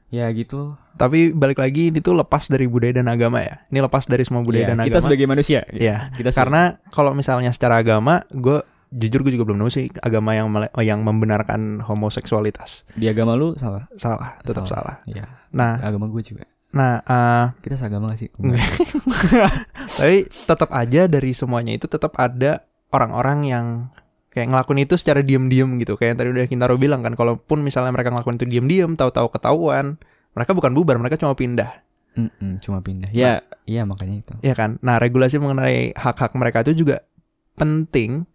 Ya 0.10 0.26
gitu. 0.32 0.74
Tapi 0.96 1.30
balik 1.32 1.62
lagi 1.62 1.94
ini 1.94 2.02
tuh 2.02 2.18
lepas 2.18 2.50
dari 2.50 2.66
budaya 2.66 2.96
dan 2.96 3.06
agama 3.06 3.40
ya. 3.40 3.62
Ini 3.68 3.80
lepas 3.80 4.04
dari 4.04 4.26
semua 4.26 4.42
budaya 4.42 4.66
Ya, 4.66 4.70
dan 4.72 4.82
kita 4.82 4.98
agama. 4.98 5.06
sebagai 5.06 5.28
manusia. 5.28 5.60
Iya. 5.70 6.10
Kita 6.12 6.34
sebagai- 6.34 6.38
Karena 6.40 6.62
kalau 6.90 7.12
misalnya 7.14 7.52
secara 7.52 7.78
agama, 7.78 8.26
gue 8.28 8.66
jujur 8.90 9.22
gue 9.22 9.34
juga 9.34 9.46
belum 9.50 9.62
nemu 9.62 9.70
sih 9.70 9.86
agama 10.02 10.34
yang 10.34 10.50
yang 10.82 11.00
membenarkan 11.06 11.82
homoseksualitas. 11.82 12.90
di 12.94 13.06
agama 13.06 13.38
lu 13.38 13.54
salah. 13.54 13.86
Salah, 13.94 14.42
tetap 14.42 14.66
salah. 14.66 15.02
Iya. 15.06 15.30
Nah, 15.54 15.78
Agama 15.82 16.10
gue 16.10 16.22
juga. 16.22 16.46
nah, 16.70 17.02
eh, 17.02 17.46
Kita 17.62 17.78
seagama 17.78 18.14
gak 18.14 18.20
sih? 18.22 18.30
Tapi 20.00 20.18
tetap 20.30 20.70
aja 20.72 21.06
dari 21.06 21.32
semuanya 21.34 21.74
itu 21.74 21.86
tetap 21.86 22.14
ada 22.18 22.66
orang-orang 22.90 23.40
yang 23.46 23.66
kayak 24.30 24.50
ngelakuin 24.50 24.86
itu 24.86 24.96
secara 24.98 25.22
diam-diam 25.26 25.78
gitu. 25.82 25.98
Kayak 25.98 26.10
yang 26.14 26.20
tadi 26.22 26.30
udah 26.34 26.46
Kintaro 26.46 26.76
bilang 26.78 27.02
kan, 27.02 27.14
kalaupun 27.18 27.62
misalnya 27.62 27.90
mereka 27.94 28.14
ngelakuin 28.14 28.38
itu 28.38 28.46
diam-diam, 28.48 28.94
tahu-tahu 28.94 29.28
ketahuan, 29.34 29.98
mereka 30.34 30.52
bukan 30.54 30.72
bubar, 30.74 30.98
mereka 31.02 31.18
cuma 31.18 31.34
pindah. 31.34 31.70
Mm-mm, 32.18 32.58
cuma 32.62 32.82
pindah. 32.82 33.10
Ya, 33.14 33.46
iya 33.70 33.86
makanya 33.86 34.22
itu. 34.22 34.34
ya 34.42 34.54
kan? 34.54 34.78
Nah, 34.82 34.98
regulasi 34.98 35.38
mengenai 35.38 35.94
hak-hak 35.94 36.34
mereka 36.38 36.62
itu 36.66 36.86
juga 36.86 37.06
penting, 37.56 38.26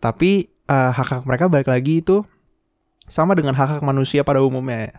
tapi 0.00 0.48
eh, 0.66 0.90
hak-hak 0.90 1.22
mereka 1.22 1.46
balik 1.46 1.68
lagi 1.68 2.00
itu 2.00 2.24
sama 3.04 3.34
dengan 3.34 3.52
hak-hak 3.52 3.82
manusia 3.82 4.22
pada 4.22 4.40
umumnya. 4.40 4.94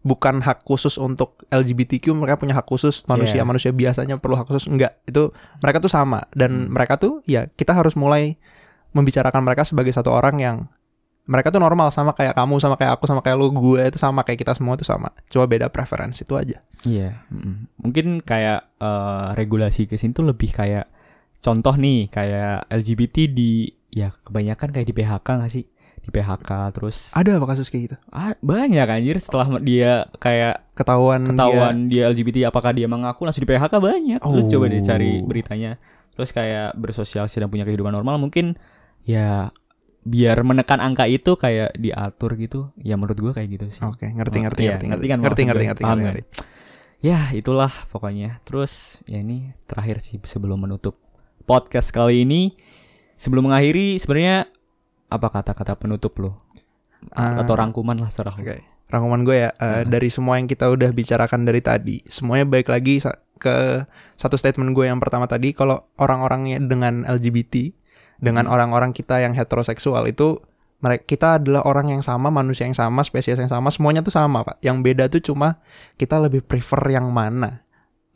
Bukan 0.00 0.38
hak 0.38 0.62
khusus 0.62 1.02
untuk 1.02 1.42
LGBTQ, 1.50 2.14
mereka 2.14 2.38
punya 2.38 2.54
hak 2.54 2.62
khusus 2.64 3.02
manusia 3.04 3.42
Iya. 3.42 3.44
manusia 3.44 3.70
biasanya 3.74 4.16
perlu 4.16 4.38
hak 4.38 4.46
khusus 4.46 4.70
enggak. 4.70 5.02
Itu 5.02 5.34
mereka 5.58 5.82
tuh 5.82 5.90
sama 5.90 6.30
dan 6.30 6.70
Hmm. 6.70 6.70
mereka 6.70 6.94
tuh 6.94 7.26
ya 7.26 7.50
kita 7.50 7.74
harus 7.74 7.98
mulai 7.98 8.38
membicarakan 8.94 9.42
mereka 9.42 9.66
sebagai 9.66 9.90
satu 9.90 10.14
orang 10.14 10.38
yang 10.38 10.56
mereka 11.26 11.50
tuh 11.50 11.58
normal 11.58 11.90
sama 11.90 12.14
kayak 12.14 12.38
kamu 12.38 12.62
sama 12.62 12.78
kayak 12.78 12.94
aku 12.94 13.10
sama 13.10 13.18
kayak 13.18 13.34
lu 13.34 13.50
gue 13.50 13.82
itu 13.82 13.98
sama 13.98 14.22
kayak 14.22 14.46
kita 14.46 14.54
semua 14.54 14.78
itu 14.78 14.86
sama. 14.86 15.10
Cuma 15.26 15.42
beda 15.44 15.66
preferensi 15.74 16.22
itu 16.22 16.38
aja. 16.38 16.62
Iya, 16.86 17.26
mm-mm. 17.26 17.82
mungkin 17.82 18.22
kayak 18.22 18.78
eh, 18.78 19.28
regulasi 19.34 19.90
ke 19.90 19.98
sini 19.98 20.14
tuh 20.14 20.22
lebih 20.22 20.54
kayak 20.54 20.86
contoh 21.42 21.74
nih 21.74 22.06
kayak 22.08 22.70
LGBT 22.70 23.26
di 23.26 23.74
ya 23.96 24.12
kebanyakan 24.20 24.68
kayak 24.70 24.84
di 24.84 24.94
PHK 24.94 25.24
gak 25.40 25.48
sih? 25.50 25.64
Di 25.96 26.12
PHK 26.12 26.50
terus 26.70 27.10
Ada 27.10 27.34
apa 27.34 27.46
kasus 27.48 27.66
kayak 27.66 27.82
gitu? 27.82 27.96
ah, 28.08 28.36
banyak 28.38 28.84
anjir 28.84 29.16
setelah 29.16 29.58
dia 29.58 30.04
kayak 30.14 30.68
Ketahuan 30.72 31.24
dia- 31.24 31.30
ketahuan 31.32 31.74
dia, 31.88 32.02
LGBT 32.06 32.36
apakah 32.46 32.70
dia 32.70 32.86
mengaku 32.86 33.24
langsung 33.24 33.40
di 33.40 33.48
PHK 33.48 33.74
banyak. 33.74 34.20
Lu 34.22 34.38
Oh. 34.38 34.46
coba 34.46 34.64
deh 34.68 34.78
cari 34.80 35.18
beritanya. 35.20 35.80
Terus 36.12 36.30
kayak 36.30 36.76
bersosialisasi 36.76 37.36
dan 37.38 37.48
punya 37.48 37.64
kehidupan 37.64 37.90
normal 37.90 38.16
mungkin 38.16 38.54
ya 39.02 39.50
biar 40.02 40.38
menekan 40.40 40.78
angka 40.78 41.04
itu 41.04 41.34
kayak 41.34 41.74
diatur 41.74 42.36
gitu. 42.36 42.70
Ya 42.78 42.94
menurut 42.94 43.18
gua 43.18 43.32
kayak 43.32 43.48
gitu 43.50 43.66
sih. 43.70 43.82
Oke, 43.82 44.06
ngerti 44.06 44.36
Oh, 44.38 44.42
ngerti 44.44 44.62
ngerti 44.62 44.62
ngerti 44.62 44.86
ngerti 44.86 45.06
kan 45.06 45.18
ngerti 45.18 45.42
ngerti 45.42 45.64
ngerti 45.64 45.64
ngerti. 45.66 45.82
kan? 45.82 45.96
ngerti. 45.98 46.22
Ya 47.00 47.18
itulah 47.32 47.72
pokoknya. 47.88 48.38
Terus 48.42 48.72
ya 49.04 49.18
ini 49.18 49.50
terakhir 49.66 49.98
sih 49.98 50.16
sebelum 50.22 50.60
menutup 50.60 50.94
podcast 51.42 51.90
kali 51.90 52.22
ini. 52.22 52.54
Sebelum 53.16 53.48
mengakhiri 53.48 53.96
sebenarnya 53.96 54.48
apa 55.08 55.28
kata-kata 55.30 55.74
penutup 55.74 56.16
lo? 56.18 56.42
Ah, 57.12 57.40
Atau 57.40 57.54
rangkuman 57.54 57.96
lah 57.96 58.10
serah. 58.10 58.34
Oke, 58.34 58.60
rangkuman 58.88 59.22
gue 59.22 59.36
ya 59.38 59.50
eh, 59.52 59.82
Hmm. 59.82 59.88
dari 59.88 60.08
semua 60.08 60.36
yang 60.36 60.46
kita 60.46 60.66
udah 60.66 60.90
bicarakan 60.90 61.44
dari 61.44 61.60
tadi, 61.60 61.96
semuanya 62.06 62.44
baik 62.44 62.66
lagi 62.66 62.98
sa- 62.98 63.16
ke 63.36 63.84
satu 64.16 64.34
statement 64.34 64.72
gue 64.72 64.88
yang 64.88 64.96
pertama 64.96 65.28
tadi 65.28 65.52
kalau 65.52 65.84
orang-orangnya 65.96 66.56
dengan 66.58 67.04
LGBT, 67.04 67.72
dengan 68.16 68.48
Hmm. 68.48 68.54
orang-orang 68.54 68.90
kita 68.90 69.20
yang 69.20 69.32
heteroseksual 69.32 70.08
itu 70.08 70.40
mereka 70.76 71.04
kita 71.06 71.28
adalah 71.40 71.64
orang 71.64 71.88
yang 71.88 72.02
sama, 72.02 72.28
manusia 72.28 72.64
yang 72.64 72.76
sama, 72.76 73.00
spesies 73.00 73.36
yang 73.36 73.48
sama, 73.48 73.72
semuanya 73.72 74.04
tuh 74.04 74.12
sama, 74.12 74.44
Pak. 74.44 74.60
Yang 74.60 74.76
beda 74.82 75.04
tuh 75.08 75.22
cuma 75.22 75.56
kita 75.96 76.20
lebih 76.20 76.44
prefer 76.44 76.80
yang 76.90 77.08
mana. 77.08 77.64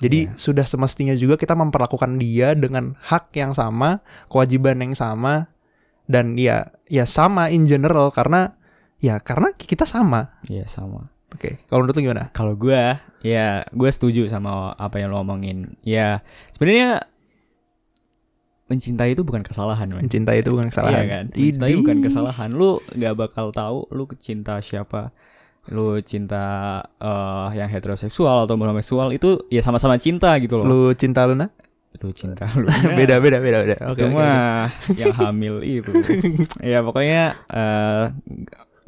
Jadi 0.00 0.32
Iya. 0.32 0.34
sudah 0.34 0.64
semestinya 0.64 1.12
juga 1.12 1.36
kita 1.36 1.52
memperlakukan 1.52 2.16
dia 2.16 2.56
dengan 2.56 2.96
hak 2.98 3.36
yang 3.36 3.52
sama, 3.52 4.00
kewajiban 4.32 4.80
yang 4.80 4.96
sama 4.96 5.52
dan 6.08 6.40
ya 6.40 6.72
ya 6.88 7.04
sama 7.04 7.52
in 7.52 7.68
general 7.68 8.08
karena 8.08 8.56
ya 8.96 9.20
karena 9.20 9.52
kita 9.52 9.84
sama. 9.84 10.40
Iya 10.48 10.64
sama. 10.66 11.12
Oke, 11.30 11.62
kalau 11.70 11.84
menurut 11.84 12.00
lu 12.00 12.10
gimana? 12.10 12.24
Kalau 12.34 12.56
gue 12.58 12.96
ya 13.22 13.62
gue 13.70 13.90
setuju 13.92 14.26
sama 14.26 14.72
apa 14.74 14.98
yang 14.98 15.12
lo 15.12 15.20
omongin. 15.22 15.78
Ya 15.84 16.24
sebenarnya 16.56 17.04
mencintai 18.70 19.18
itu 19.18 19.22
bukan 19.26 19.42
kesalahan, 19.42 19.90
men. 19.90 20.06
Mencintai 20.06 20.46
itu 20.46 20.50
bukan 20.54 20.70
kesalahan. 20.70 21.02
Iya 21.02 21.04
kan? 21.10 21.24
Mencintai 21.34 21.70
Idih. 21.70 21.78
bukan 21.82 21.96
kesalahan. 22.02 22.48
Lu 22.54 22.78
nggak 22.94 23.14
bakal 23.18 23.50
tahu 23.50 23.86
lu 23.90 24.06
cinta 24.18 24.62
siapa. 24.62 25.10
Lu 25.68 26.00
cinta 26.00 26.80
eh, 26.96 27.48
yang 27.60 27.68
heteroseksual 27.68 28.48
atau 28.48 28.56
homoseksual 28.56 29.12
itu 29.12 29.44
ya 29.52 29.60
sama-sama 29.60 30.00
cinta 30.00 30.32
gitu 30.40 30.56
loh. 30.60 30.66
Lu 30.66 30.80
cinta 30.96 31.28
Luna? 31.28 31.52
Lu 32.00 32.08
cinta 32.16 32.48
lu. 32.56 32.64
beda 32.96 33.20
beda 33.20 33.38
beda 33.44 33.58
beda. 33.60 33.76
Oke. 33.92 34.08
Oke. 34.08 34.14
mah 34.14 34.72
yang 34.96 35.12
hamil 35.12 35.60
itu. 35.60 35.92
ya 36.72 36.80
pokoknya 36.80 37.36
eh, 37.52 38.04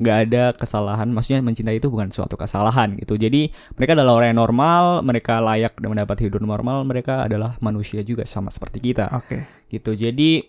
nggak 0.01 0.19
ada 0.29 0.45
kesalahan. 0.57 1.13
Maksudnya 1.13 1.45
mencintai 1.45 1.77
itu 1.77 1.93
bukan 1.93 2.09
suatu 2.09 2.41
kesalahan 2.41 2.97
gitu. 2.97 3.21
Jadi 3.21 3.53
mereka 3.77 3.93
adalah 3.93 4.17
orang 4.17 4.33
yang 4.33 4.41
normal, 4.41 5.05
mereka 5.05 5.45
layak 5.45 5.77
dan 5.77 5.93
mendapat 5.93 6.25
hidup 6.25 6.41
normal. 6.41 6.89
Mereka 6.89 7.29
adalah 7.29 7.61
manusia 7.61 8.01
juga 8.01 8.25
sama 8.25 8.49
seperti 8.49 8.81
kita 8.81 9.13
Oke. 9.13 9.45
gitu 9.69 9.93
jadi 9.93 10.49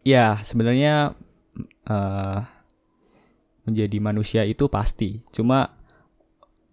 ya 0.00 0.40
sebenarnya 0.40 1.12
eh 1.84 2.38
menjadi 3.64 3.96
manusia 3.98 4.42
itu 4.44 4.66
pasti. 4.66 5.20
Cuma 5.30 5.76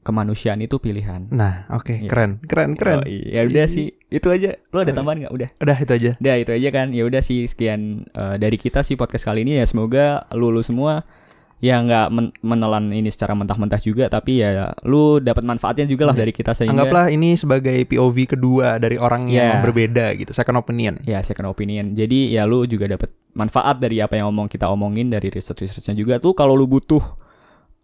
kemanusiaan 0.01 0.63
itu 0.63 0.79
pilihan. 0.79 1.27
Nah, 1.35 1.67
oke, 1.67 1.91
Iya. 1.91 2.07
keren, 2.07 2.39
keren, 2.47 2.79
keren. 2.79 3.03
Oh, 3.03 3.07
iya 3.07 3.43
udah 3.43 3.67
sih 3.67 3.91
itu 4.07 4.27
aja. 4.31 4.55
Lo 4.71 4.79
ada 4.79 4.95
tambahan 4.95 5.27
nggak? 5.27 5.33
Udah. 5.35 5.49
Udah 5.59 5.77
itu 5.83 5.91
aja. 5.91 6.11
udah 6.15 6.35
itu 6.39 6.51
aja 6.55 6.69
kan. 6.71 6.87
Ya 6.95 7.03
udah 7.03 7.19
sih 7.19 7.43
sekian 7.43 8.07
eh, 8.07 8.35
dari 8.39 8.55
kita 8.55 8.87
sih 8.87 8.95
podcast 8.95 9.27
kali 9.27 9.43
ini 9.43 9.59
ya. 9.59 9.67
Semoga 9.67 10.23
lu 10.31 10.47
lu 10.47 10.63
semua 10.63 11.03
ya 11.57 11.77
nggak 11.77 12.07
men- 12.09 12.33
menelan 12.39 12.89
ini 12.89 13.09
secara 13.09 13.33
mentah-mentah 13.33 13.79
juga 13.79 14.05
tapi 14.07 14.39
ya 14.39 14.69
lu 14.83 15.17
dapat 15.17 15.41
manfaatnya 15.41 15.83
juga 15.83 16.05
lah 16.05 16.13
Iya. 16.13 16.21
dari 16.21 16.31
kita 16.31 16.51
sehingga 16.51 16.85
Anggaplah 16.85 17.09
ini 17.09 17.33
sebagai 17.33 17.73
POV 17.83 18.29
kedua 18.29 18.77
dari 18.77 18.95
orang 18.95 19.25
yang 19.25 19.57
Iya. 19.57 19.63
berbeda 19.63 20.05
gitu, 20.15 20.31
second 20.31 20.53
opinion. 20.55 21.01
Ya 21.01 21.17
second 21.19 21.47
opinion. 21.47 21.91
Jadi 21.91 22.29
ya 22.29 22.43
lu 22.43 22.61
juga 22.63 22.85
dapat 22.87 23.09
manfaat 23.33 23.77
dari 23.77 23.97
apa 23.97 24.13
yang 24.13 24.29
omong 24.29 24.45
kita 24.45 24.65
omongin 24.67 25.09
dari 25.09 25.27
research 25.27 25.61
researchnya 25.61 25.93
juga 25.93 26.17
tuh. 26.17 26.31
Kalau 26.31 26.53
lu 26.53 26.65
butuh, 26.65 27.01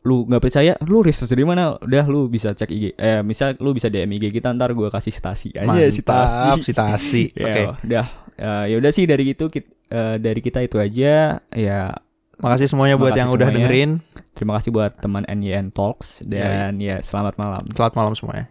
lu 0.03 0.27
nggak 0.27 0.43
percaya, 0.43 0.73
lu 0.83 0.99
research 0.99 1.29
dari 1.29 1.41
mana? 1.41 1.73
Udah 1.75 2.05
lu 2.05 2.27
bisa 2.27 2.51
cek 2.51 2.69
IG. 2.69 2.85
Eh 2.93 3.21
misal 3.21 3.57
lu 3.57 3.71
bisa 3.71 3.87
DM 3.87 4.13
IG 4.13 4.29
kita 4.31 4.51
ntar 4.51 4.69
gua 4.71 4.89
kasih 4.89 5.09
citasi 5.11 5.49
aja 5.51 5.65
Mantap, 5.65 5.89
citasi. 5.89 6.61
citasi. 6.61 7.23
Ya 7.41 7.45
Oke. 7.47 7.63
udah 7.83 8.05
Eh, 8.33 8.65
ya 8.69 8.75
udah 8.75 8.89
sih 8.89 9.05
dari 9.05 9.29
gitu 9.29 9.45
kit- 9.45 9.69
eh, 9.87 10.17
dari 10.17 10.41
kita 10.41 10.57
itu 10.59 10.77
aja. 10.77 11.37
Ya 11.49 11.79
Makasih 12.41 12.67
semuanya 12.71 12.95
buat 12.97 13.13
Makasih 13.13 13.21
yang 13.21 13.29
udah 13.29 13.47
semuanya. 13.47 13.67
dengerin. 13.69 13.91
terima 14.33 14.53
kasih 14.57 14.69
buat 14.73 14.91
teman 14.97 15.23
NYN 15.29 15.69
Talks 15.69 16.25
dan 16.25 16.81
ya 16.81 16.97
selamat 17.05 17.37
malam. 17.37 17.63
Selamat 17.69 17.93
malam 17.93 18.13
semuanya. 18.17 18.45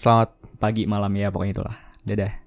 Selamat 0.00 0.32
Pagi 0.56 0.88
malam 0.88 1.12
ya 1.12 1.28
pokoknya 1.28 1.52
itulah. 1.60 1.76
Dadah. 2.08 2.45